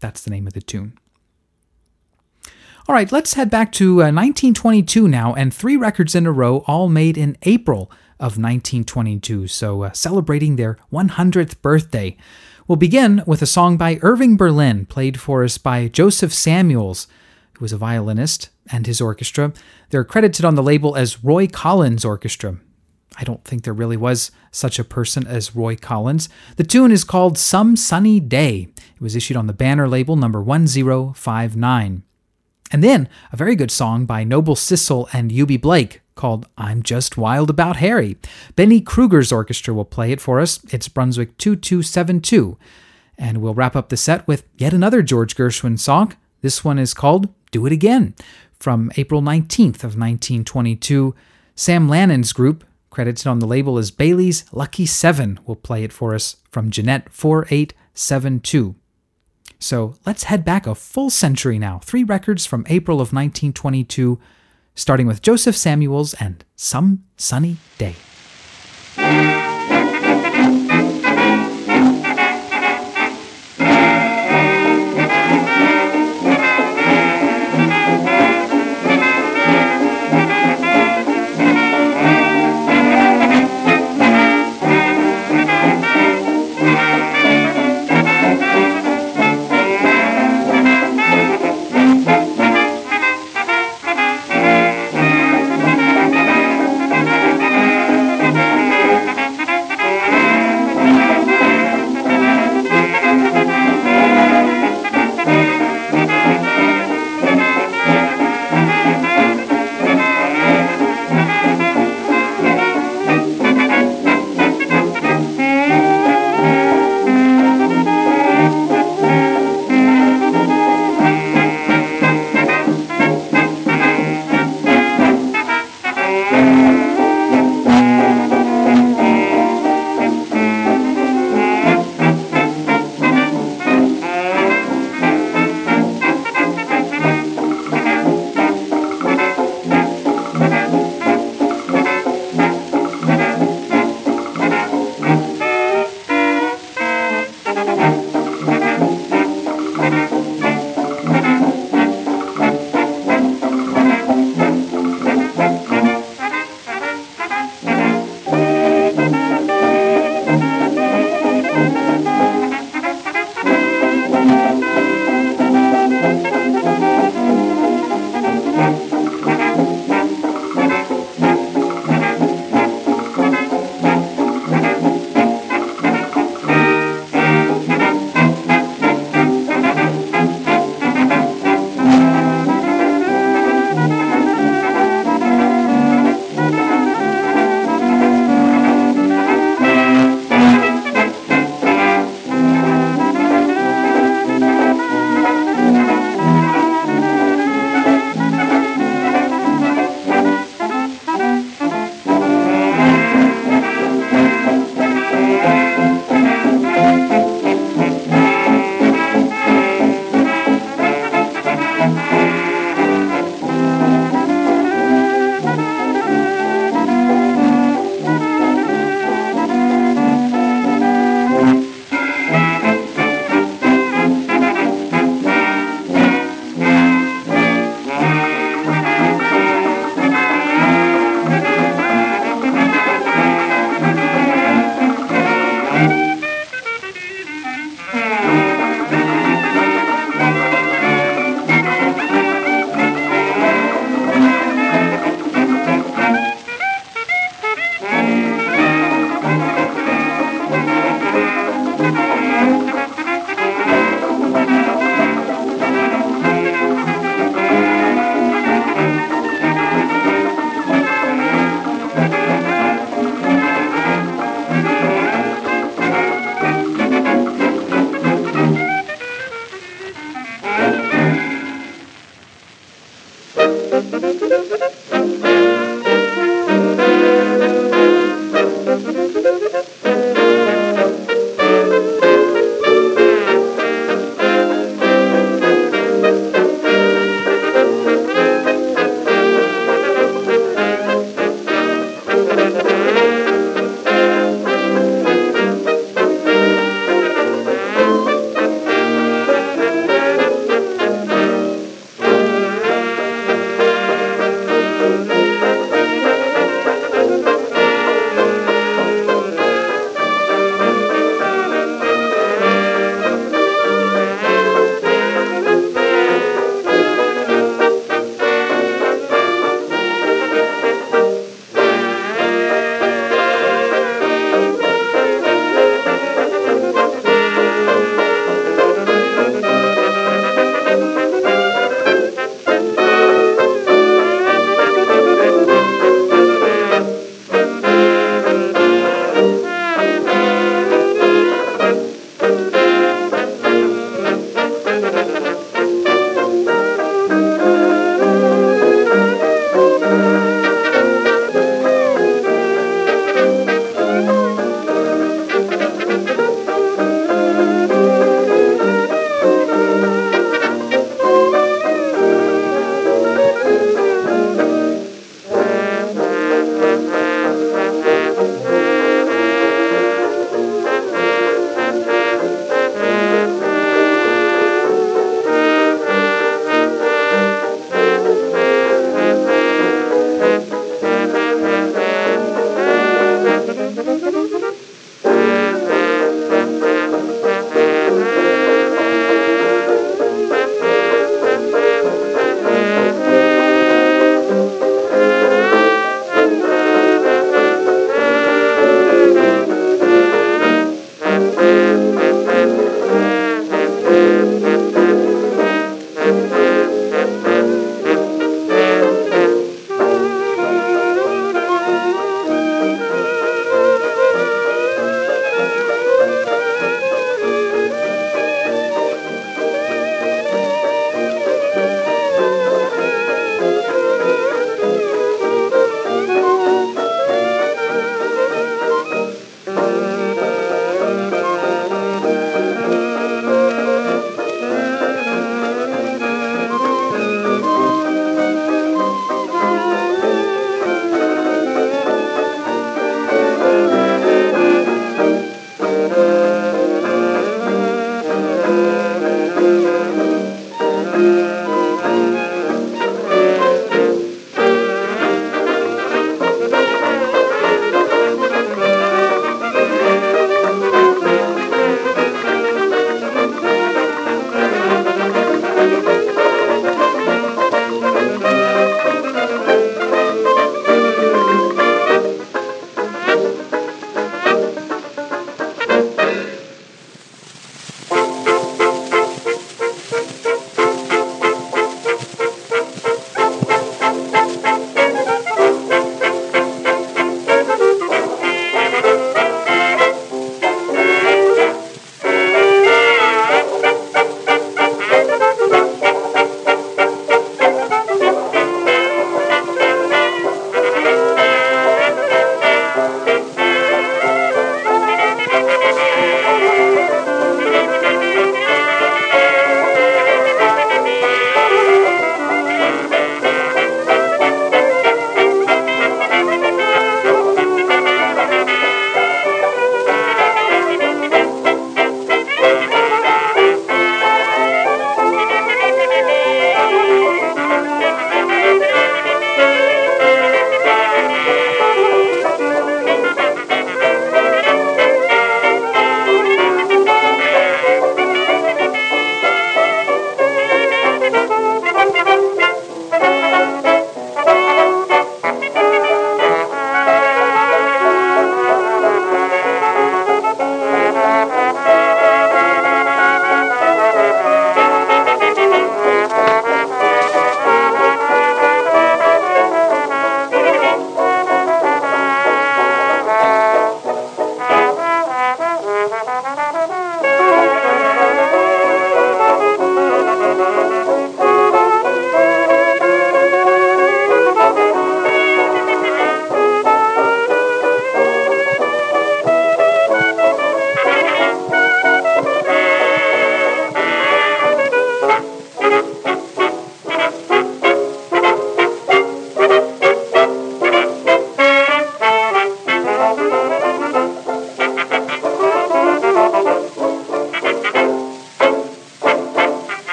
That's 0.00 0.22
the 0.22 0.30
name 0.30 0.46
of 0.46 0.54
the 0.54 0.62
tune. 0.62 0.98
All 2.88 2.94
right, 2.94 3.12
let's 3.12 3.34
head 3.34 3.50
back 3.50 3.72
to 3.72 3.96
uh, 3.96 4.08
1922 4.08 5.06
now, 5.06 5.34
and 5.34 5.52
three 5.52 5.76
records 5.76 6.14
in 6.14 6.24
a 6.24 6.32
row, 6.32 6.64
all 6.66 6.88
made 6.88 7.18
in 7.18 7.36
April 7.42 7.90
of 8.18 8.38
1922, 8.38 9.48
so 9.48 9.82
uh, 9.82 9.92
celebrating 9.92 10.56
their 10.56 10.78
100th 10.90 11.60
birthday. 11.60 12.16
We'll 12.66 12.76
begin 12.76 13.22
with 13.26 13.42
a 13.42 13.46
song 13.46 13.76
by 13.76 13.98
Irving 14.00 14.38
Berlin, 14.38 14.86
played 14.86 15.20
for 15.20 15.44
us 15.44 15.58
by 15.58 15.88
Joseph 15.88 16.32
Samuels, 16.32 17.06
who 17.58 17.64
was 17.66 17.74
a 17.74 17.76
violinist, 17.76 18.48
and 18.72 18.86
his 18.86 19.02
orchestra. 19.02 19.52
They're 19.90 20.04
credited 20.04 20.46
on 20.46 20.54
the 20.54 20.62
label 20.62 20.96
as 20.96 21.22
Roy 21.22 21.48
Collins 21.48 22.06
Orchestra. 22.06 22.58
I 23.18 23.24
don't 23.24 23.44
think 23.44 23.64
there 23.64 23.74
really 23.74 23.96
was 23.96 24.30
such 24.52 24.78
a 24.78 24.84
person 24.84 25.26
as 25.26 25.56
Roy 25.56 25.74
Collins. 25.74 26.28
The 26.56 26.64
tune 26.64 26.92
is 26.92 27.02
called 27.02 27.36
Some 27.36 27.74
Sunny 27.74 28.20
Day. 28.20 28.68
It 28.94 29.00
was 29.00 29.16
issued 29.16 29.36
on 29.36 29.48
the 29.48 29.52
Banner 29.52 29.88
label 29.88 30.14
number 30.14 30.40
1059. 30.40 32.02
And 32.70 32.84
then 32.84 33.08
a 33.32 33.36
very 33.36 33.56
good 33.56 33.70
song 33.72 34.06
by 34.06 34.22
Noble 34.22 34.54
Sissle 34.54 35.08
and 35.12 35.32
Eubie 35.32 35.60
Blake 35.60 36.00
called 36.14 36.46
I'm 36.56 36.82
Just 36.82 37.16
Wild 37.16 37.50
About 37.50 37.76
Harry. 37.76 38.16
Bennie 38.54 38.80
Krueger's 38.80 39.32
orchestra 39.32 39.74
will 39.74 39.84
play 39.84 40.12
it 40.12 40.20
for 40.20 40.38
us. 40.38 40.60
It's 40.72 40.88
Brunswick 40.88 41.38
2272. 41.38 42.56
And 43.16 43.38
we'll 43.38 43.54
wrap 43.54 43.74
up 43.74 43.88
the 43.88 43.96
set 43.96 44.28
with 44.28 44.44
yet 44.56 44.72
another 44.72 45.02
George 45.02 45.34
Gershwin 45.34 45.78
song. 45.78 46.14
This 46.40 46.64
one 46.64 46.78
is 46.78 46.94
called 46.94 47.28
Do 47.50 47.66
It 47.66 47.72
Again 47.72 48.14
from 48.60 48.92
April 48.96 49.22
19th 49.22 49.82
of 49.82 49.96
1922. 49.96 51.14
Sam 51.56 51.88
Lanin's 51.88 52.32
group, 52.32 52.64
credited 52.98 53.28
on 53.28 53.38
the 53.38 53.46
label 53.46 53.78
as 53.78 53.92
Bailey's 53.92 54.44
Lucky 54.50 54.84
Seven, 54.84 55.38
will 55.46 55.54
play 55.54 55.84
it 55.84 55.92
for 55.92 56.16
us 56.16 56.38
from 56.50 56.68
Gennett 56.68 57.08
4872. 57.12 58.74
So 59.60 59.94
let's 60.04 60.24
head 60.24 60.44
back 60.44 60.66
a 60.66 60.74
full 60.74 61.08
century 61.08 61.60
now. 61.60 61.78
Three 61.78 62.02
records 62.02 62.44
from 62.44 62.66
April 62.68 62.96
of 62.96 63.12
1922 63.12 64.18
starting 64.74 65.06
with 65.06 65.22
Joseph 65.22 65.56
Samuels 65.56 66.12
and 66.14 66.44
Some 66.56 67.04
Sunny 67.16 67.58
Day. 67.78 67.94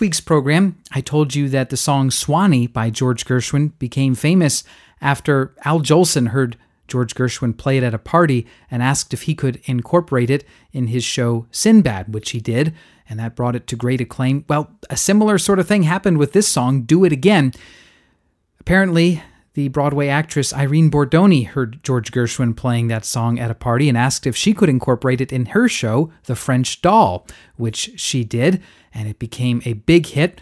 Week's 0.00 0.20
program, 0.20 0.76
I 0.92 1.00
told 1.00 1.34
you 1.34 1.48
that 1.50 1.70
the 1.70 1.76
song 1.76 2.10
Swanee 2.10 2.66
by 2.66 2.90
George 2.90 3.24
Gershwin 3.24 3.72
became 3.78 4.14
famous 4.14 4.64
after 5.00 5.54
Al 5.64 5.80
Jolson 5.80 6.28
heard 6.28 6.56
George 6.88 7.14
Gershwin 7.14 7.56
play 7.56 7.76
it 7.76 7.84
at 7.84 7.94
a 7.94 7.98
party 7.98 8.46
and 8.70 8.82
asked 8.82 9.12
if 9.12 9.22
he 9.22 9.34
could 9.34 9.60
incorporate 9.64 10.30
it 10.30 10.44
in 10.72 10.88
his 10.88 11.04
show 11.04 11.46
Sinbad, 11.50 12.12
which 12.12 12.30
he 12.30 12.40
did, 12.40 12.74
and 13.08 13.20
that 13.20 13.36
brought 13.36 13.54
it 13.54 13.66
to 13.68 13.76
great 13.76 14.00
acclaim. 14.00 14.44
Well, 14.48 14.70
a 14.90 14.96
similar 14.96 15.38
sort 15.38 15.58
of 15.58 15.68
thing 15.68 15.84
happened 15.84 16.18
with 16.18 16.32
this 16.32 16.48
song, 16.48 16.82
Do 16.82 17.04
It 17.04 17.12
Again. 17.12 17.52
Apparently, 18.60 19.22
the 19.58 19.66
Broadway 19.66 20.06
actress 20.06 20.54
Irene 20.54 20.88
Bordoni 20.88 21.44
heard 21.44 21.82
George 21.82 22.12
Gershwin 22.12 22.56
playing 22.56 22.86
that 22.86 23.04
song 23.04 23.40
at 23.40 23.50
a 23.50 23.56
party 23.56 23.88
and 23.88 23.98
asked 23.98 24.24
if 24.24 24.36
she 24.36 24.54
could 24.54 24.68
incorporate 24.68 25.20
it 25.20 25.32
in 25.32 25.46
her 25.46 25.68
show, 25.68 26.12
The 26.26 26.36
French 26.36 26.80
Doll, 26.80 27.26
which 27.56 27.90
she 27.96 28.22
did, 28.22 28.62
and 28.94 29.08
it 29.08 29.18
became 29.18 29.60
a 29.64 29.72
big 29.72 30.06
hit. 30.06 30.40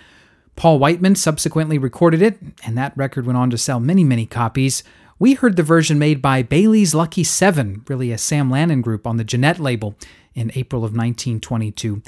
Paul 0.55 0.79
Whiteman 0.79 1.15
subsequently 1.15 1.79
recorded 1.79 2.21
it, 2.21 2.39
and 2.63 2.77
that 2.77 2.95
record 2.95 3.25
went 3.25 3.39
on 3.39 3.49
to 3.49 3.57
sell 3.57 3.81
many, 3.81 4.05
many 4.05 4.27
copies. 4.27 4.85
We 5.19 5.33
heard 5.33 5.57
the 5.57 5.63
version 5.63 5.99
made 5.99 6.21
by 6.21 6.43
Bailey's 6.43 6.95
Lucky 6.95 7.25
Seven, 7.25 7.87
really 7.89 8.13
a 8.13 8.19
Sam 8.19 8.51
Lanin 8.51 8.83
group 8.83 9.07
on 9.07 9.17
the 9.17 9.25
Gennett 9.25 9.59
label, 9.59 9.97
in 10.35 10.53
April 10.55 10.81
of 10.81 10.91
1922. 10.91 12.03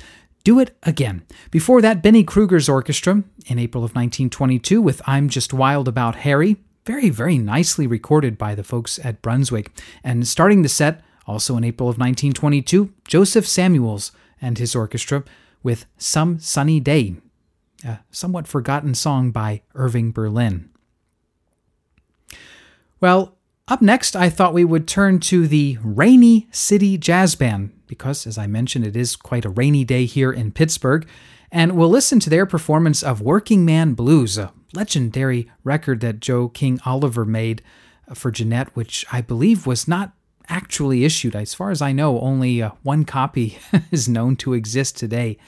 Do 0.45 0.61
It 0.61 0.77
Again. 0.83 1.23
Before 1.51 1.81
that, 1.81 2.03
Bennie 2.03 2.23
Krueger's 2.23 2.69
orchestra 2.69 3.25
in 3.47 3.59
April 3.59 3.83
of 3.83 3.93
1922 3.93 4.83
with 4.83 5.01
I'm 5.07 5.31
Just 5.31 5.55
Wild 5.55 5.89
About 5.89 6.17
Harry. 6.17 6.59
Very, 6.89 7.11
very 7.11 7.37
nicely 7.37 7.87
recorded 7.87 8.39
by 8.39 8.55
the 8.55 8.65
folks 8.65 8.99
at 9.05 9.21
Brunswick. 9.21 9.79
And 10.03 10.27
starting 10.27 10.63
the 10.63 10.71
set, 10.71 11.03
also 11.27 11.59
in 11.59 11.63
April 11.63 11.91
of 11.91 11.99
1922, 11.99 12.95
Joseph 13.07 13.47
Samuels 13.47 14.11
and 14.41 14.57
his 14.57 14.75
orchestra 14.75 15.23
with 15.63 15.85
Some 15.99 16.39
Sunny 16.39 16.81
Day, 16.81 17.17
a 17.85 17.99
somewhat 18.11 18.49
forgotten 18.49 18.95
song 18.95 19.33
by 19.33 19.61
Irving 19.75 20.13
Berlin. 20.13 20.71
Well, 23.03 23.37
up 23.69 23.83
next, 23.83 24.17
I 24.17 24.31
thought 24.31 24.55
we 24.55 24.65
would 24.65 24.89
turn 24.89 25.21
to 25.21 25.47
the 25.47 25.77
Rainy 25.83 26.49
City 26.53 26.97
Jazz 26.97 27.35
Band, 27.35 27.79
because, 27.87 28.27
as 28.27 28.39
I 28.39 28.47
mentioned, 28.47 28.87
it 28.87 28.97
is 28.97 29.15
quite 29.15 29.45
a 29.45 29.51
rainy 29.51 29.85
day 29.85 30.07
here 30.07 30.33
in 30.33 30.53
Pittsburgh, 30.53 31.07
and 31.53 31.77
we'll 31.77 31.91
listen 31.91 32.19
to 32.21 32.31
their 32.31 32.47
performance 32.47 33.03
of 33.03 33.21
Working 33.21 33.67
Man 33.67 33.93
Blues, 33.93 34.39
a 34.39 34.55
legendary 34.73 35.51
record 35.65 36.01
that 36.01 36.21
Joe 36.21 36.49
King 36.49 36.81
Oliver 36.85 37.25
made 37.25 37.63
for 38.15 38.31
Gennett, 38.31 38.75
which 38.75 39.05
I 39.13 39.21
believe 39.21 39.67
was 39.67 39.89
not 39.89 40.13
actually 40.49 41.05
issued. 41.05 41.37
As 41.37 41.55
far 41.55 41.71
as 41.71 41.83
I 41.83 41.93
know, 41.93 42.21
only 42.21 42.63
uh, 42.63 42.71
one 42.83 43.05
copy 43.05 43.59
is 43.91 44.09
known 44.09 44.37
to 44.37 44.55
exist 44.55 44.97
today. 44.97 45.39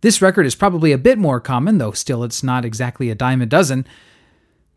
This 0.00 0.22
record 0.22 0.46
is 0.46 0.54
probably 0.54 0.92
a 0.92 0.98
bit 0.98 1.18
more 1.18 1.40
common, 1.40 1.78
though 1.78 1.92
still 1.92 2.24
it's 2.24 2.42
not 2.42 2.64
exactly 2.64 3.10
a 3.10 3.14
dime 3.14 3.42
a 3.42 3.46
dozen. 3.46 3.86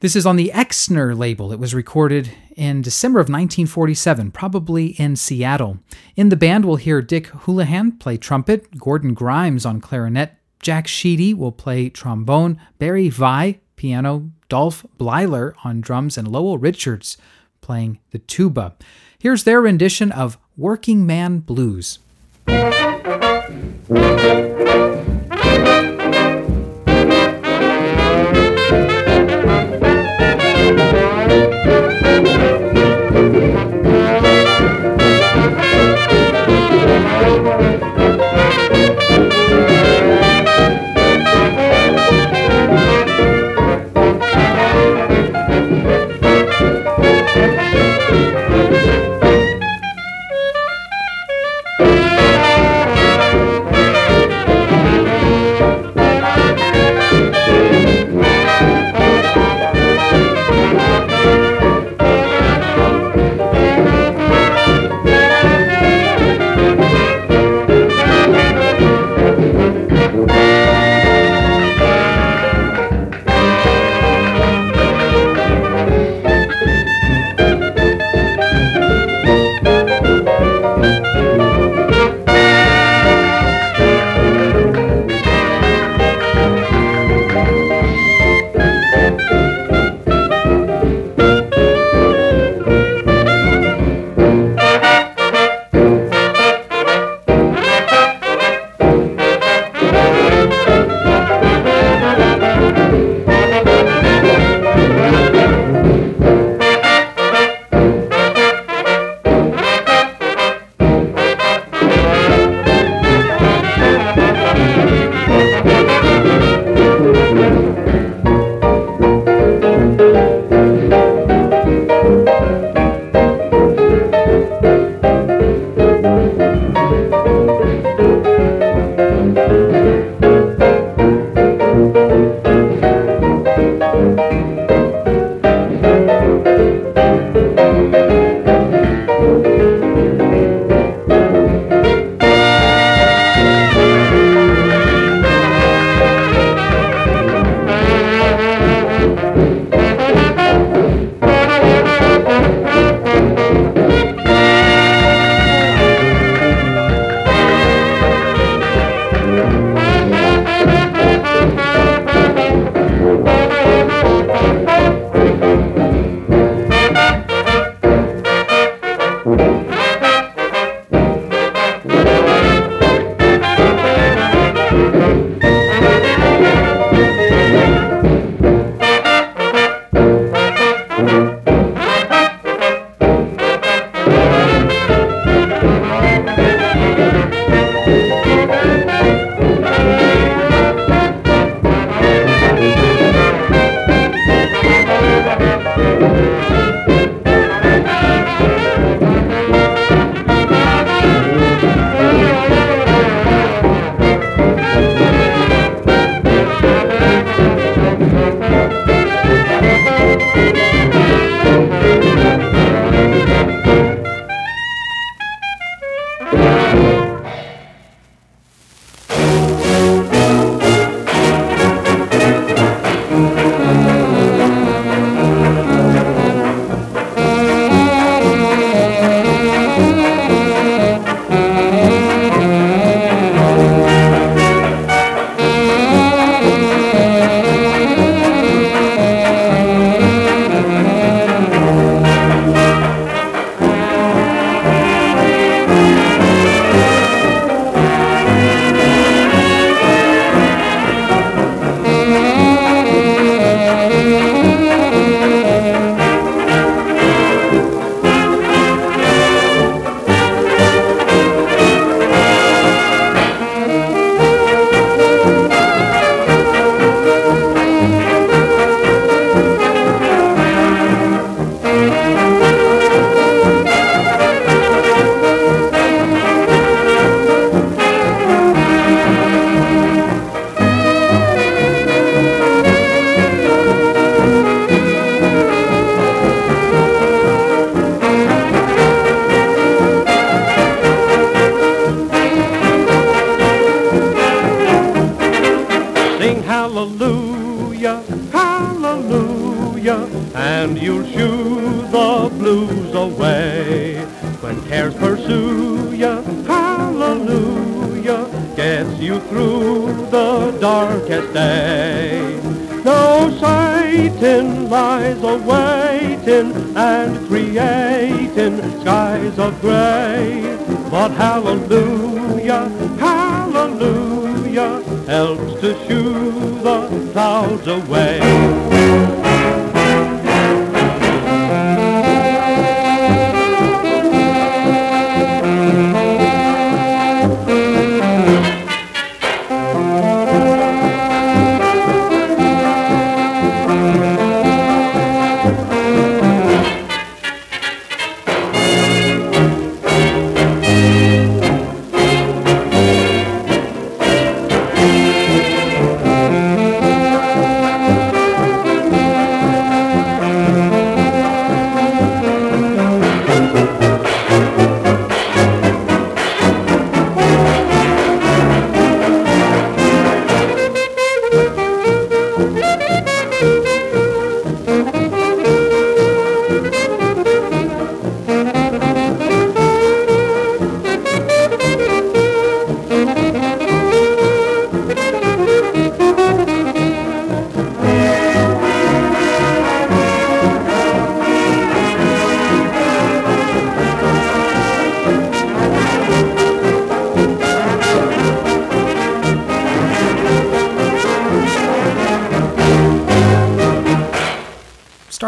This 0.02 0.18
is 0.18 0.26
on 0.26 0.36
the 0.36 0.52
Exner 0.54 1.18
label. 1.18 1.54
It 1.54 1.60
was 1.60 1.74
recorded 1.74 2.30
in 2.58 2.82
December 2.82 3.20
of 3.20 3.30
1947, 3.30 4.32
probably 4.32 4.88
in 4.88 5.16
Seattle. 5.16 5.80
In 6.18 6.28
the 6.28 6.36
band, 6.36 6.66
we'll 6.66 6.76
hear 6.76 7.02
Dick 7.02 7.28
Houlihan 7.28 7.94
play 7.94 8.18
trumpet, 8.18 8.78
Gordon 8.78 9.14
Grimes 9.14 9.66
on 9.66 9.80
clarinet, 9.80 10.36
Jack 10.64 10.88
Sheedy 10.88 11.34
will 11.34 11.52
play 11.52 11.90
trombone, 11.90 12.60
Barry 12.80 13.10
Vai, 13.10 13.60
piano, 13.76 14.32
Dolph 14.48 14.86
Bleiler 14.98 15.54
on 15.66 15.82
drums, 15.82 16.18
and 16.18 16.26
Lowell 16.28 16.58
Richards 16.58 17.18
playing 17.60 18.00
the 18.12 18.20
tuba. 18.20 18.76
Here's 19.20 19.44
their 19.44 19.62
rendition 19.62 20.12
of 20.12 20.38
Working 20.56 21.06
Man 21.06 21.40
Blues. 21.40 22.00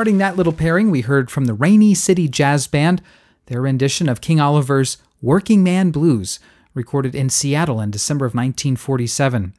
Starting 0.06 0.20
that 0.20 0.38
little 0.38 0.53
pairing, 0.53 0.91
we 0.91 1.01
heard 1.01 1.32
from 1.32 1.45
the 1.45 1.56
Rainy 1.56 1.95
City 1.95 2.28
Jazz 2.28 2.68
Band, 2.68 3.01
their 3.47 3.62
rendition 3.62 4.08
of 4.08 4.22
King 4.22 4.39
Oliver's 4.39 4.99
Working 5.20 5.64
Man 5.64 5.89
Blues, 5.89 6.39
recorded 6.76 7.16
in 7.16 7.32
Seattle 7.32 7.82
in 7.82 7.89
December 7.89 8.26
of 8.28 8.36
1947. 8.36 9.56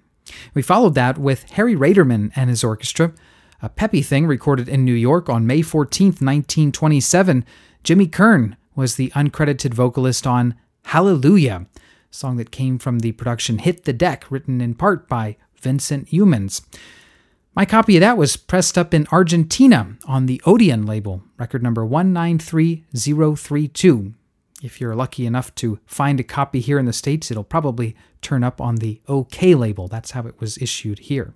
We 0.54 0.62
followed 0.62 0.94
that 0.94 1.18
with 1.18 1.50
Harry 1.50 1.74
Raderman 1.74 2.30
and 2.36 2.48
his 2.48 2.62
orchestra, 2.62 3.12
a 3.60 3.68
peppy 3.68 4.02
thing 4.02 4.28
recorded 4.28 4.68
in 4.68 4.84
New 4.84 4.94
York 4.94 5.28
on 5.28 5.48
May 5.48 5.62
14, 5.62 6.10
1927. 6.10 7.44
Jimmy 7.82 8.06
Kern 8.06 8.56
was 8.76 8.94
the 8.94 9.10
uncredited 9.16 9.74
vocalist 9.74 10.28
on 10.28 10.54
Hallelujah, 10.84 11.66
a 11.74 11.80
song 12.14 12.36
that 12.36 12.52
came 12.52 12.78
from 12.78 13.00
the 13.00 13.10
production 13.10 13.58
Hit 13.58 13.84
the 13.84 13.92
Deck, 13.92 14.24
written 14.30 14.60
in 14.60 14.76
part 14.76 15.08
by 15.08 15.38
Vincent 15.60 16.10
Youmans. 16.10 16.62
My 17.56 17.64
copy 17.64 17.96
of 17.96 18.02
that 18.02 18.18
was 18.18 18.36
pressed 18.36 18.76
up 18.76 18.92
in 18.92 19.06
Argentina 19.10 19.96
on 20.04 20.26
the 20.26 20.42
Odeon 20.44 20.84
label, 20.84 21.22
record 21.38 21.62
number 21.62 21.86
193032. 21.86 24.12
If 24.62 24.78
you're 24.78 24.94
lucky 24.94 25.24
enough 25.24 25.54
to 25.54 25.78
find 25.86 26.20
a 26.20 26.24
copy 26.24 26.60
here 26.60 26.78
in 26.78 26.84
the 26.84 26.92
States, 26.92 27.30
it'll 27.30 27.44
probably 27.44 27.96
turn 28.20 28.44
up 28.44 28.60
on 28.60 28.76
the 28.76 29.00
OKeh 29.08 29.58
label. 29.58 29.88
That's 29.88 30.10
how 30.10 30.26
it 30.26 30.38
was 30.38 30.58
issued 30.58 30.98
here. 30.98 31.32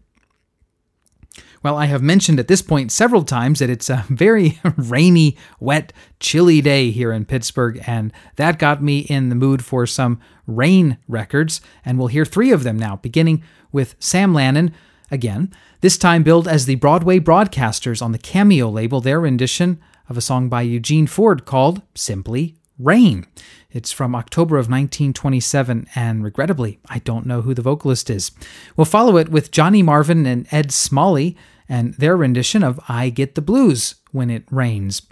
Well, 1.62 1.78
I 1.78 1.86
have 1.86 2.02
mentioned 2.02 2.38
at 2.38 2.48
this 2.48 2.60
point 2.60 2.92
several 2.92 3.24
times 3.24 3.60
that 3.60 3.70
it's 3.70 3.88
a 3.88 4.04
very 4.10 4.60
rainy, 4.76 5.38
wet, 5.58 5.94
chilly 6.18 6.60
day 6.60 6.90
here 6.90 7.12
in 7.12 7.24
Pittsburgh, 7.24 7.82
and 7.86 8.12
that 8.36 8.58
got 8.58 8.82
me 8.82 8.98
in 8.98 9.30
the 9.30 9.34
mood 9.34 9.64
for 9.64 9.86
some 9.86 10.20
rain 10.46 10.98
records, 11.08 11.62
and 11.82 11.98
we'll 11.98 12.08
hear 12.08 12.26
three 12.26 12.52
of 12.52 12.62
them 12.62 12.78
now, 12.78 12.96
beginning 12.96 13.42
with 13.72 13.94
Sam 13.98 14.34
Lanin 14.34 14.74
again, 15.10 15.52
this 15.80 15.98
time 15.98 16.22
billed 16.22 16.48
as 16.48 16.66
the 16.66 16.76
Broadway 16.76 17.18
Broadcasters 17.18 18.02
on 18.02 18.12
the 18.12 18.18
Cameo 18.18 18.68
label, 18.68 19.00
their 19.00 19.20
rendition 19.20 19.80
of 20.08 20.16
a 20.16 20.20
song 20.20 20.48
by 20.48 20.62
Eugene 20.62 21.06
Ford 21.06 21.44
called 21.44 21.82
simply 21.94 22.56
Rain. 22.78 23.26
It's 23.70 23.92
from 23.92 24.14
October 24.14 24.56
of 24.56 24.66
1927, 24.66 25.86
and 25.94 26.24
regrettably, 26.24 26.80
I 26.88 26.98
don't 27.00 27.26
know 27.26 27.42
who 27.42 27.54
the 27.54 27.62
vocalist 27.62 28.10
is. 28.10 28.32
We'll 28.76 28.84
follow 28.84 29.16
it 29.16 29.28
with 29.28 29.52
Johnny 29.52 29.82
Marvin 29.82 30.26
and 30.26 30.46
Ed 30.50 30.72
Smalley 30.72 31.36
and 31.68 31.94
their 31.94 32.16
rendition 32.16 32.64
of 32.64 32.80
I 32.88 33.10
Get 33.10 33.36
the 33.36 33.42
Blues 33.42 33.96
When 34.10 34.30
It 34.30 34.44
Rains. 34.50 35.02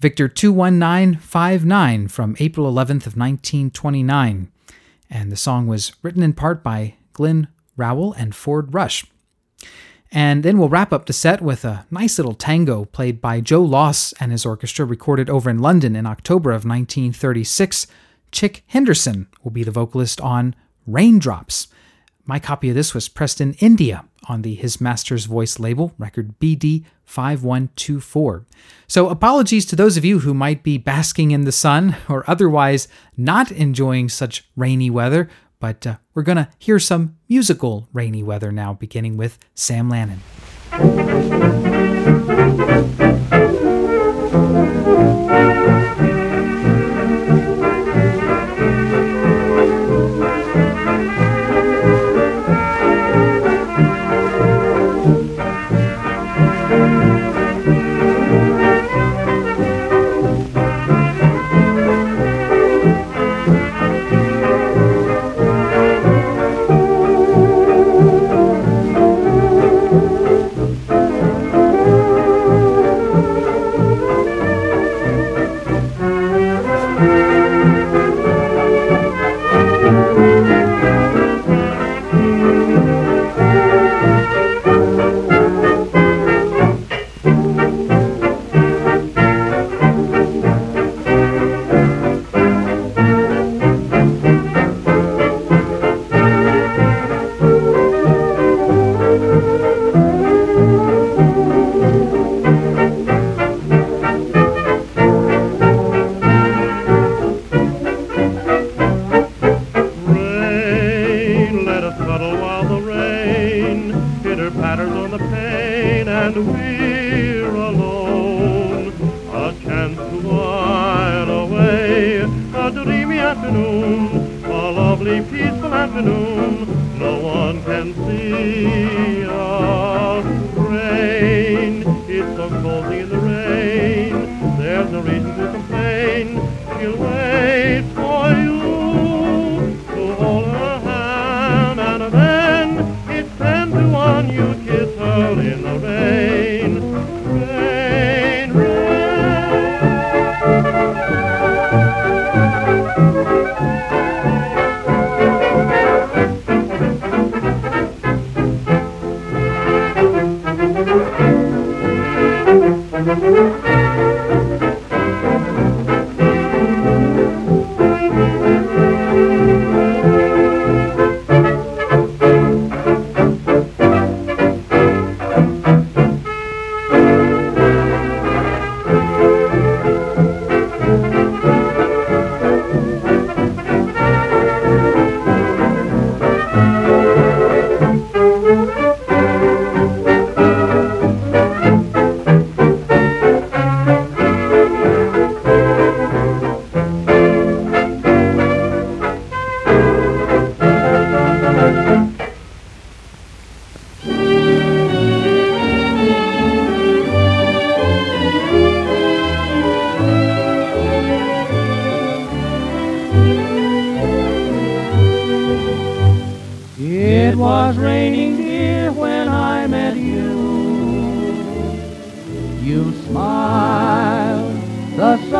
Victor 0.00 0.26
21959 0.28 2.08
from 2.08 2.36
April 2.40 2.70
11th 2.70 3.06
of 3.06 3.16
1929. 3.16 4.50
And 5.08 5.30
the 5.30 5.36
song 5.36 5.68
was 5.68 5.92
written 6.02 6.22
in 6.22 6.32
part 6.32 6.64
by 6.64 6.96
Glenn 7.12 7.48
Rowell 7.76 8.12
and 8.14 8.34
Ford 8.34 8.72
Rush. 8.74 9.04
And 10.10 10.44
then 10.44 10.58
we'll 10.58 10.68
wrap 10.68 10.92
up 10.92 11.06
the 11.06 11.12
set 11.12 11.40
with 11.40 11.64
a 11.64 11.86
nice 11.90 12.18
little 12.18 12.34
tango 12.34 12.84
played 12.84 13.20
by 13.20 13.40
Joe 13.40 13.62
Loss 13.62 14.12
and 14.20 14.30
his 14.30 14.46
orchestra, 14.46 14.84
recorded 14.84 15.28
over 15.28 15.50
in 15.50 15.58
London 15.58 15.96
in 15.96 16.06
October 16.06 16.50
of 16.50 16.64
1936. 16.64 17.88
Chick 18.30 18.62
Henderson 18.68 19.26
will 19.42 19.50
be 19.50 19.64
the 19.64 19.72
vocalist 19.72 20.20
on 20.20 20.54
Raindrops. 20.86 21.66
My 22.26 22.38
copy 22.38 22.68
of 22.68 22.74
this 22.74 22.94
was 22.94 23.08
pressed 23.08 23.40
in 23.40 23.54
India 23.54 24.04
on 24.28 24.42
the 24.42 24.54
His 24.54 24.80
Master's 24.80 25.26
Voice 25.26 25.58
label, 25.58 25.92
record 25.98 26.38
BD 26.38 26.84
5124. 27.04 28.46
So, 28.86 29.08
apologies 29.08 29.66
to 29.66 29.76
those 29.76 29.96
of 29.96 30.04
you 30.04 30.20
who 30.20 30.32
might 30.32 30.62
be 30.62 30.78
basking 30.78 31.32
in 31.32 31.44
the 31.44 31.52
sun 31.52 31.96
or 32.08 32.24
otherwise 32.28 32.88
not 33.16 33.52
enjoying 33.52 34.08
such 34.08 34.48
rainy 34.56 34.90
weather, 34.90 35.28
but 35.64 35.86
uh, 35.86 35.96
we're 36.12 36.22
going 36.22 36.36
to 36.36 36.46
hear 36.58 36.78
some 36.78 37.16
musical 37.26 37.88
rainy 37.94 38.22
weather 38.22 38.52
now, 38.52 38.74
beginning 38.74 39.16
with 39.16 39.38
Sam 39.54 39.90
Lanin. 39.90 40.18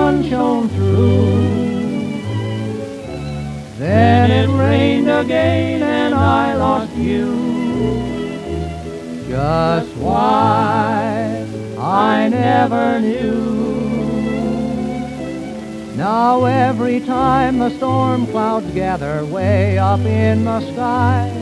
Sun 0.05 0.23
shone 0.29 0.69
through. 0.69 1.25
Then 3.79 4.31
it 4.31 4.49
rained 4.51 5.09
again 5.09 5.83
and 5.83 6.15
I 6.15 6.55
lost 6.57 6.95
you. 6.95 7.27
Just 9.27 9.97
why 9.97 11.47
I 11.79 12.29
never 12.29 13.01
knew. 13.01 13.45
Now 15.97 16.45
every 16.45 17.01
time 17.01 17.59
the 17.59 17.71
storm 17.71 18.27
clouds 18.27 18.71
gather 18.75 19.25
way 19.25 19.79
up 19.79 20.01
in 20.01 20.45
the 20.45 20.61
sky, 20.73 21.33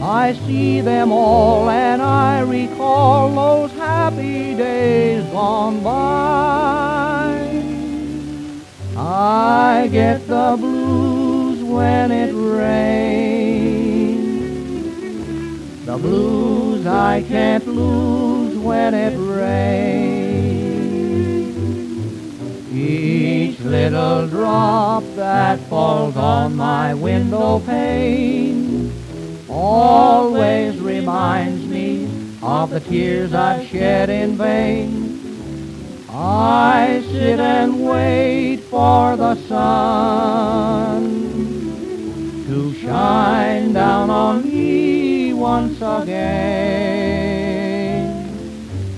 I 0.00 0.34
see 0.46 0.80
them 0.82 1.10
all 1.10 1.68
and 1.68 2.00
I 2.00 2.42
recall 2.42 3.34
those 3.34 3.72
happy 3.72 4.54
days 4.54 5.24
gone 5.32 5.82
by. 5.82 6.87
I 9.20 9.88
get 9.90 10.28
the 10.28 10.56
blues 10.56 11.60
when 11.64 12.12
it 12.12 12.32
rains, 12.32 12.94
the 15.84 15.98
blues 15.98 16.86
I 16.86 17.22
can't 17.22 17.66
lose 17.66 18.56
when 18.56 18.94
it 18.94 19.18
rains. 19.18 20.38
Each 22.72 23.58
little 23.58 24.28
drop 24.28 25.02
that 25.16 25.58
falls 25.68 26.16
on 26.16 26.54
my 26.54 26.94
window 26.94 27.58
pane 27.58 28.92
always 29.48 30.78
reminds 30.78 31.66
me 31.66 32.08
of 32.40 32.70
the 32.70 32.78
tears 32.78 33.34
I've 33.34 33.66
shed 33.66 34.10
in 34.10 34.36
vain. 34.36 36.06
I 36.08 37.02
sit 37.10 37.40
and 37.40 37.84
wait 37.84 38.57
for 38.78 39.16
the 39.16 39.34
sun 39.48 41.02
to 42.46 42.72
shine 42.74 43.72
down 43.72 44.08
on 44.08 44.44
me 44.44 45.32
once 45.32 45.78
again. 45.78 46.14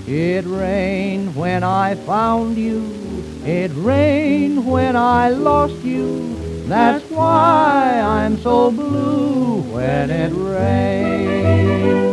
It 0.05 0.45
rained 0.45 1.35
when 1.35 1.63
I 1.63 1.95
found 1.95 2.57
you. 2.57 2.79
It 3.43 3.71
rained 3.73 4.67
when 4.67 4.95
I 4.95 5.29
lost 5.29 5.83
you. 5.83 6.35
That's 6.67 7.03
why 7.09 7.99
I'm 8.03 8.37
so 8.37 8.69
blue 8.69 9.61
when 9.61 10.11
it 10.11 10.31
rains. 10.31 12.10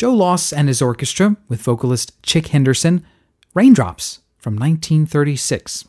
Joe 0.00 0.14
Loss 0.14 0.54
and 0.54 0.66
his 0.66 0.80
orchestra 0.80 1.36
with 1.50 1.60
vocalist 1.60 2.22
Chick 2.22 2.46
Henderson, 2.46 3.04
Raindrops 3.52 4.20
from 4.38 4.54
1936. 4.54 5.86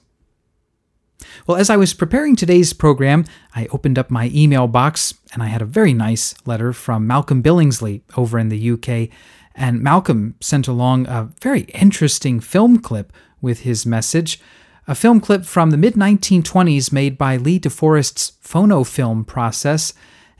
Well, 1.47 1.55
as 1.55 1.69
I 1.69 1.77
was 1.77 1.93
preparing 1.93 2.35
today's 2.35 2.73
program, 2.73 3.23
I 3.55 3.67
opened 3.71 3.97
up 3.97 4.11
my 4.11 4.29
email 4.33 4.67
box 4.67 5.13
and 5.31 5.41
I 5.41 5.45
had 5.45 5.61
a 5.61 5.65
very 5.65 5.93
nice 5.93 6.35
letter 6.45 6.73
from 6.73 7.07
Malcolm 7.07 7.41
Billingsley 7.41 8.01
over 8.17 8.37
in 8.37 8.49
the 8.49 8.71
UK. 8.71 9.07
And 9.55 9.81
Malcolm 9.81 10.35
sent 10.41 10.67
along 10.67 11.07
a 11.07 11.29
very 11.41 11.61
interesting 11.73 12.41
film 12.41 12.79
clip 12.79 13.13
with 13.39 13.61
his 13.61 13.85
message. 13.85 14.41
A 14.89 14.93
film 14.93 15.21
clip 15.21 15.45
from 15.45 15.71
the 15.71 15.77
mid 15.77 15.93
1920s 15.93 16.91
made 16.91 17.17
by 17.17 17.37
Lee 17.37 17.61
DeForest's 17.61 18.33
phonofilm 18.43 19.25
process 19.25 19.93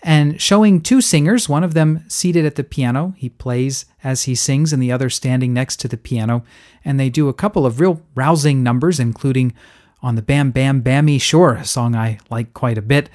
and 0.04 0.42
showing 0.42 0.82
two 0.82 1.02
singers, 1.02 1.48
one 1.48 1.64
of 1.64 1.74
them 1.74 2.04
seated 2.08 2.46
at 2.46 2.56
the 2.56 2.64
piano. 2.64 3.14
He 3.18 3.30
plays 3.30 3.86
as 4.04 4.24
he 4.24 4.34
sings, 4.34 4.74
and 4.74 4.82
the 4.82 4.92
other 4.92 5.10
standing 5.10 5.54
next 5.54 5.80
to 5.82 5.88
the 5.88 5.98
piano. 5.98 6.44
And 6.84 7.00
they 7.00 7.10
do 7.10 7.30
a 7.30 7.34
couple 7.34 7.66
of 7.66 7.80
real 7.80 8.02
rousing 8.16 8.64
numbers, 8.64 9.00
including 9.00 9.54
on 10.02 10.16
the 10.16 10.24
Bam 10.24 10.52
Bam 10.52 10.82
Bammy 10.82 11.22
Shore, 11.22 11.54
a 11.54 11.66
song 11.66 11.96
I 11.96 12.18
like 12.32 12.54
quite 12.54 12.78
a 12.78 12.82
bit. 12.82 13.10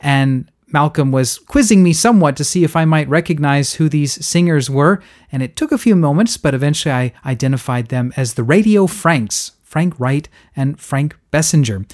And 0.00 0.48
Malcolm 0.68 1.10
was 1.10 1.38
quizzing 1.38 1.82
me 1.82 1.92
somewhat 1.92 2.36
to 2.36 2.44
see 2.44 2.62
if 2.62 2.76
I 2.76 2.84
might 2.84 3.08
recognize 3.08 3.74
who 3.74 3.88
these 3.88 4.24
singers 4.24 4.68
were, 4.68 5.02
and 5.32 5.42
it 5.42 5.56
took 5.56 5.72
a 5.72 5.78
few 5.78 5.96
moments, 5.96 6.36
but 6.36 6.54
eventually 6.54 6.92
I 6.92 7.12
identified 7.24 7.88
them 7.88 8.12
as 8.16 8.34
the 8.34 8.42
Radio 8.42 8.86
Franks, 8.86 9.52
Frank 9.62 9.98
Wright 9.98 10.28
and 10.54 10.78
Frank 10.78 11.16
Bessinger. 11.32 11.90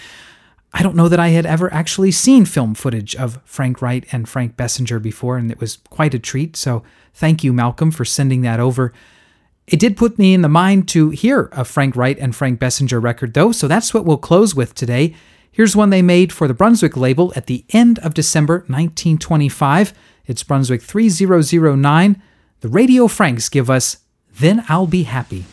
I 0.76 0.82
don't 0.82 0.96
know 0.96 1.08
that 1.08 1.20
I 1.20 1.28
had 1.28 1.46
ever 1.46 1.72
actually 1.72 2.10
seen 2.10 2.44
film 2.44 2.74
footage 2.74 3.14
of 3.14 3.40
Frank 3.44 3.80
Wright 3.80 4.04
and 4.10 4.28
Frank 4.28 4.56
Bessinger 4.56 5.00
before, 5.00 5.36
and 5.36 5.48
it 5.52 5.60
was 5.60 5.76
quite 5.88 6.14
a 6.14 6.18
treat. 6.18 6.56
So 6.56 6.82
thank 7.14 7.44
you, 7.44 7.52
Malcolm, 7.52 7.92
for 7.92 8.04
sending 8.04 8.42
that 8.42 8.58
over. 8.58 8.92
It 9.68 9.78
did 9.78 9.96
put 9.96 10.18
me 10.18 10.34
in 10.34 10.42
the 10.42 10.48
mind 10.48 10.88
to 10.88 11.10
hear 11.10 11.48
a 11.52 11.64
Frank 11.64 11.94
Wright 11.94 12.18
and 12.18 12.34
Frank 12.34 12.58
Bessinger 12.58 13.00
record, 13.00 13.34
though, 13.34 13.52
so 13.52 13.68
that's 13.68 13.94
what 13.94 14.04
we'll 14.04 14.18
close 14.18 14.56
with 14.56 14.74
today. 14.74 15.14
Here's 15.52 15.76
one 15.76 15.90
they 15.90 16.02
made 16.02 16.32
for 16.32 16.48
the 16.48 16.54
Brunswick 16.54 16.96
label 16.96 17.32
at 17.36 17.46
the 17.46 17.64
end 17.70 18.00
of 18.00 18.12
December 18.12 18.64
1925. 18.66 19.94
It's 20.26 20.42
Brunswick 20.42 20.82
3009. 20.82 22.20
The 22.60 22.68
Radio 22.68 23.06
Franks 23.06 23.48
give 23.48 23.70
us 23.70 23.98
Then 24.40 24.64
I'll 24.68 24.88
Be 24.88 25.04
Happy. 25.04 25.44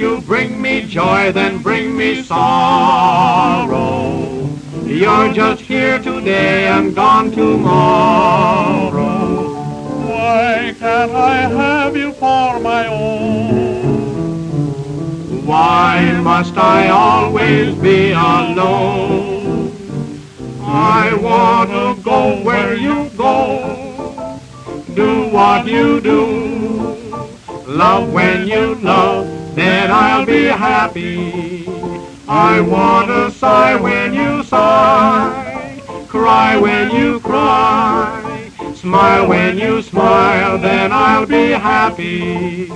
You 0.00 0.20
bring 0.22 0.60
me 0.62 0.80
joy, 0.86 1.30
then 1.30 1.60
bring 1.60 1.94
me 1.94 2.22
sorrow. 2.22 3.78
You're 4.84 5.32
just 5.34 5.60
here 5.60 5.98
today 5.98 6.68
and 6.68 6.94
gone 6.94 7.30
tomorrow. 7.30 9.00
Why 10.08 10.74
can't 10.78 11.12
I 11.12 11.36
have 11.36 11.94
you 11.98 12.12
for 12.14 12.58
my 12.60 12.86
own? 12.86 13.90
Why 15.44 16.18
must 16.22 16.56
I 16.56 16.88
always 16.88 17.74
be 17.74 18.12
alone? 18.12 19.70
I 20.62 21.12
want 21.14 21.70
to 21.70 21.94
go 22.02 22.42
where 22.42 22.74
you 22.74 23.10
go, 23.18 24.40
do 24.94 25.28
what 25.28 25.66
you 25.66 26.00
do, 26.00 27.04
love 27.66 28.10
when 28.12 28.48
you 28.48 28.76
love, 28.76 29.29
then 29.60 29.90
I'll 29.90 30.24
be 30.24 30.44
happy. 30.44 31.66
I 32.26 32.60
want 32.60 33.08
to 33.08 33.30
sigh 33.30 33.76
when 33.76 34.14
you 34.14 34.42
sigh, 34.42 35.82
cry 36.08 36.56
when 36.56 36.90
you 36.90 37.20
cry, 37.20 38.50
smile 38.74 39.28
when 39.28 39.58
you 39.58 39.82
smile, 39.82 40.56
then 40.58 40.92
I'll 40.92 41.26
be 41.26 41.50
happy. 41.50 42.70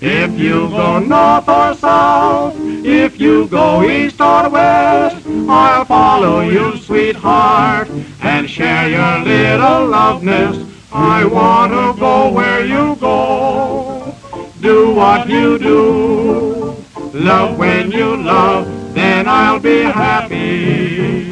If 0.00 0.38
you 0.38 0.68
go 0.68 1.00
north 1.00 1.48
or 1.48 1.74
south, 1.74 2.54
if 2.84 3.18
you 3.18 3.48
go 3.48 3.82
east 3.82 4.20
or 4.20 4.48
west, 4.48 5.26
I'll 5.48 5.84
follow 5.86 6.40
you, 6.40 6.76
sweetheart, 6.76 7.88
and 8.22 8.48
share 8.48 8.88
your 8.88 9.24
little 9.24 9.88
love 9.88 10.22
nest. 10.22 10.60
I 10.92 11.24
want 11.24 11.72
to 11.72 12.00
go 12.00 12.30
where 12.30 12.64
you 12.64 12.96
go, 12.96 13.37
do 14.60 14.92
what 14.92 15.28
you 15.28 15.58
do, 15.58 16.76
love 17.14 17.56
when 17.58 17.92
you 17.92 18.16
love, 18.16 18.66
then 18.94 19.28
I'll 19.28 19.60
be 19.60 19.82
happy. 19.82 21.28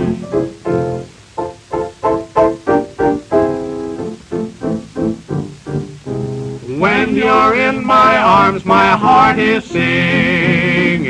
When 6.78 7.16
you're 7.16 7.54
in 7.56 7.84
my 7.84 8.18
arms, 8.18 8.64
my 8.64 8.90
heart 8.90 9.38
is 9.38 9.64
singing. 9.64 11.06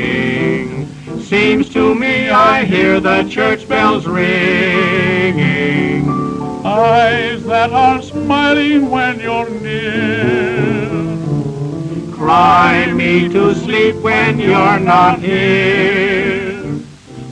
Seems 1.21 1.69
to 1.71 1.95
me 1.95 2.31
I 2.31 2.65
hear 2.65 2.99
the 3.01 3.25
church 3.29 3.69
bells 3.69 4.07
ringing. 4.07 5.37
Eyes 6.65 7.45
that 7.45 7.73
are 7.73 8.01
smiling 8.01 8.89
when 8.91 9.21
you're 9.21 9.51
near. 9.51 11.06
Cry 12.27 12.93
me 12.93 13.29
to 13.29 13.55
sleep 13.55 13.95
when 14.03 14.41
you're 14.41 14.81
not 14.81 15.21
here. 15.21 16.81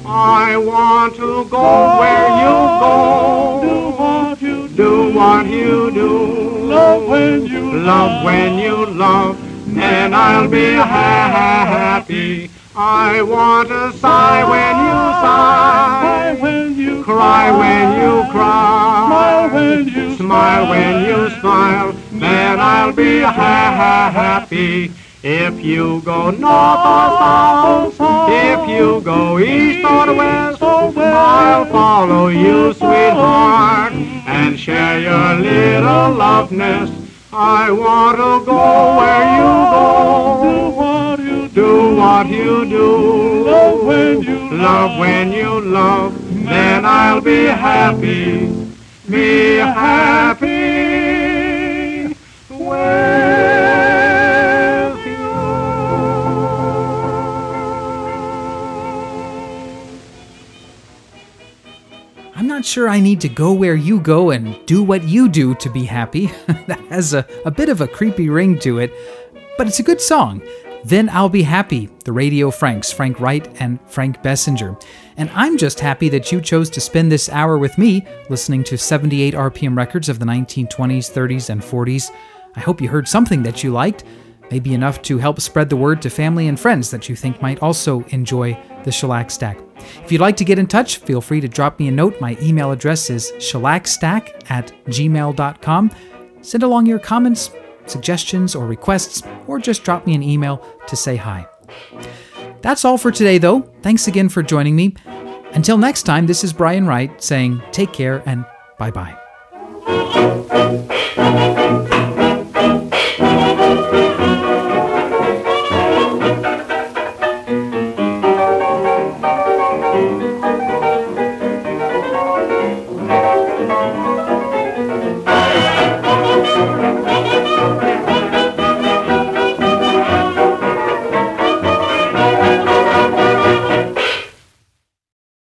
I 0.06 0.56
want 0.56 1.16
to 1.16 1.44
go 1.46 1.98
where 1.98 2.28
you 2.42 2.54
go. 2.84 3.60
Do 3.64 3.90
what 3.98 4.40
you 4.40 4.68
Do 4.68 5.12
what 5.12 5.46
you 5.46 5.90
do. 5.90 6.10
Love 6.68 7.08
when 7.08 7.44
you 7.44 7.72
Love 7.72 8.24
when 8.24 8.56
you 8.56 8.86
love, 8.86 9.36
then 9.66 10.14
I'll 10.14 10.48
be 10.48 10.74
happy. 10.74 12.50
I 12.76 13.22
want 13.22 13.68
to 13.68 13.92
sigh 13.98 14.42
when 14.50 14.76
you 14.82 16.34
Cry 16.34 16.34
sigh, 16.34 16.42
when 16.42 16.76
you 16.76 17.04
cry 17.04 17.50
when 17.52 18.00
you 18.00 18.22
Smile 18.24 18.32
cry, 18.32 19.50
when 19.52 19.86
you 19.86 20.16
smile 20.16 20.68
when 20.70 21.04
you 21.04 21.30
smile, 21.38 21.92
then 22.10 22.58
I'll 22.58 22.92
be 22.92 23.18
happy. 23.20 24.90
If 25.22 25.60
you 25.64 26.02
go 26.04 26.32
north 26.32 26.42
or 26.42 27.92
south, 27.92 28.28
if 28.28 28.68
you 28.68 29.00
go 29.02 29.38
east 29.38 29.84
or 29.84 30.12
west, 30.12 30.60
I'll 30.60 31.66
follow 31.66 32.26
you, 32.26 32.72
sweetheart, 32.74 33.92
and 33.92 34.58
share 34.58 34.98
your 34.98 35.34
little 35.36 36.12
love 36.12 36.50
nest. 36.50 36.92
I 37.32 37.70
want 37.70 38.16
to 38.16 38.44
go 38.44 38.96
where 38.96 39.36
you 39.36 40.80
go. 40.80 40.83
Do 41.54 41.94
what 41.94 42.26
you 42.26 42.64
do. 42.64 43.44
Do 43.44 43.86
what 43.86 44.24
you. 44.26 44.50
Love 44.50 44.98
when 44.98 45.30
you 45.30 45.30
love. 45.30 45.30
When 45.30 45.32
you 45.32 45.60
love, 45.60 46.44
then 46.44 46.84
I'll 46.84 47.20
be 47.20 47.44
happy. 47.44 48.52
Be 49.08 49.58
happy 49.58 50.48
with 52.48 52.66
you. 55.06 55.28
I'm 62.34 62.48
not 62.48 62.64
sure 62.64 62.88
I 62.88 62.98
need 62.98 63.20
to 63.20 63.28
go 63.28 63.52
where 63.52 63.76
you 63.76 64.00
go 64.00 64.32
and 64.32 64.58
do 64.66 64.82
what 64.82 65.04
you 65.04 65.28
do 65.28 65.54
to 65.54 65.70
be 65.70 65.84
happy. 65.84 66.32
that 66.66 66.80
has 66.88 67.14
a, 67.14 67.24
a 67.44 67.52
bit 67.52 67.68
of 67.68 67.80
a 67.80 67.86
creepy 67.86 68.28
ring 68.28 68.58
to 68.58 68.80
it, 68.80 68.92
but 69.56 69.68
it's 69.68 69.78
a 69.78 69.84
good 69.84 70.00
song. 70.00 70.42
Then 70.84 71.08
I'll 71.08 71.30
Be 71.30 71.42
Happy, 71.42 71.88
the 72.04 72.12
Radio 72.12 72.50
Franks, 72.50 72.92
Frank 72.92 73.18
Wright 73.18 73.48
and 73.58 73.78
Frank 73.86 74.22
Bessinger. 74.22 74.78
And 75.16 75.30
I'm 75.30 75.56
just 75.56 75.80
happy 75.80 76.10
that 76.10 76.30
you 76.30 76.42
chose 76.42 76.68
to 76.70 76.80
spend 76.80 77.10
this 77.10 77.30
hour 77.30 77.56
with 77.56 77.78
me 77.78 78.06
listening 78.28 78.62
to 78.64 78.76
78 78.76 79.32
RPM 79.32 79.76
records 79.76 80.10
of 80.10 80.18
the 80.18 80.26
1920s, 80.26 81.10
30s, 81.10 81.48
and 81.48 81.62
40s. 81.62 82.10
I 82.56 82.60
hope 82.60 82.82
you 82.82 82.88
heard 82.88 83.08
something 83.08 83.42
that 83.44 83.64
you 83.64 83.72
liked, 83.72 84.04
maybe 84.50 84.74
enough 84.74 85.00
to 85.02 85.16
help 85.16 85.40
spread 85.40 85.70
the 85.70 85.76
word 85.76 86.02
to 86.02 86.10
family 86.10 86.48
and 86.48 86.60
friends 86.60 86.90
that 86.90 87.08
you 87.08 87.16
think 87.16 87.40
might 87.40 87.62
also 87.62 88.02
enjoy 88.10 88.58
the 88.84 88.92
Shellac 88.92 89.30
Stack. 89.30 89.58
If 90.04 90.12
you'd 90.12 90.20
like 90.20 90.36
to 90.36 90.44
get 90.44 90.58
in 90.58 90.66
touch, 90.66 90.98
feel 90.98 91.22
free 91.22 91.40
to 91.40 91.48
drop 91.48 91.78
me 91.78 91.88
a 91.88 91.92
note. 91.92 92.20
My 92.20 92.36
email 92.42 92.72
address 92.72 93.08
is 93.08 93.32
shellacstack 93.38 94.50
at 94.50 94.70
gmail.com. 94.86 95.90
Send 96.42 96.62
along 96.62 96.84
your 96.86 96.98
comments, 96.98 97.50
suggestions, 97.86 98.54
or 98.54 98.66
requests, 98.66 99.22
or 99.46 99.58
just 99.58 99.84
drop 99.84 100.06
me 100.06 100.14
an 100.14 100.22
email 100.22 100.64
to 100.86 100.96
say 100.96 101.16
hi. 101.16 101.46
That's 102.62 102.84
all 102.84 102.98
for 102.98 103.10
today, 103.10 103.38
though. 103.38 103.60
Thanks 103.82 104.08
again 104.08 104.28
for 104.28 104.42
joining 104.42 104.74
me. 104.74 104.94
Until 105.52 105.78
next 105.78 106.02
time, 106.02 106.26
this 106.26 106.42
is 106.42 106.52
Brian 106.52 106.86
Wright 106.86 107.22
saying 107.22 107.62
take 107.70 107.92
care 107.92 108.22
and 108.26 108.44
bye 108.78 108.90
bye. 108.90 109.16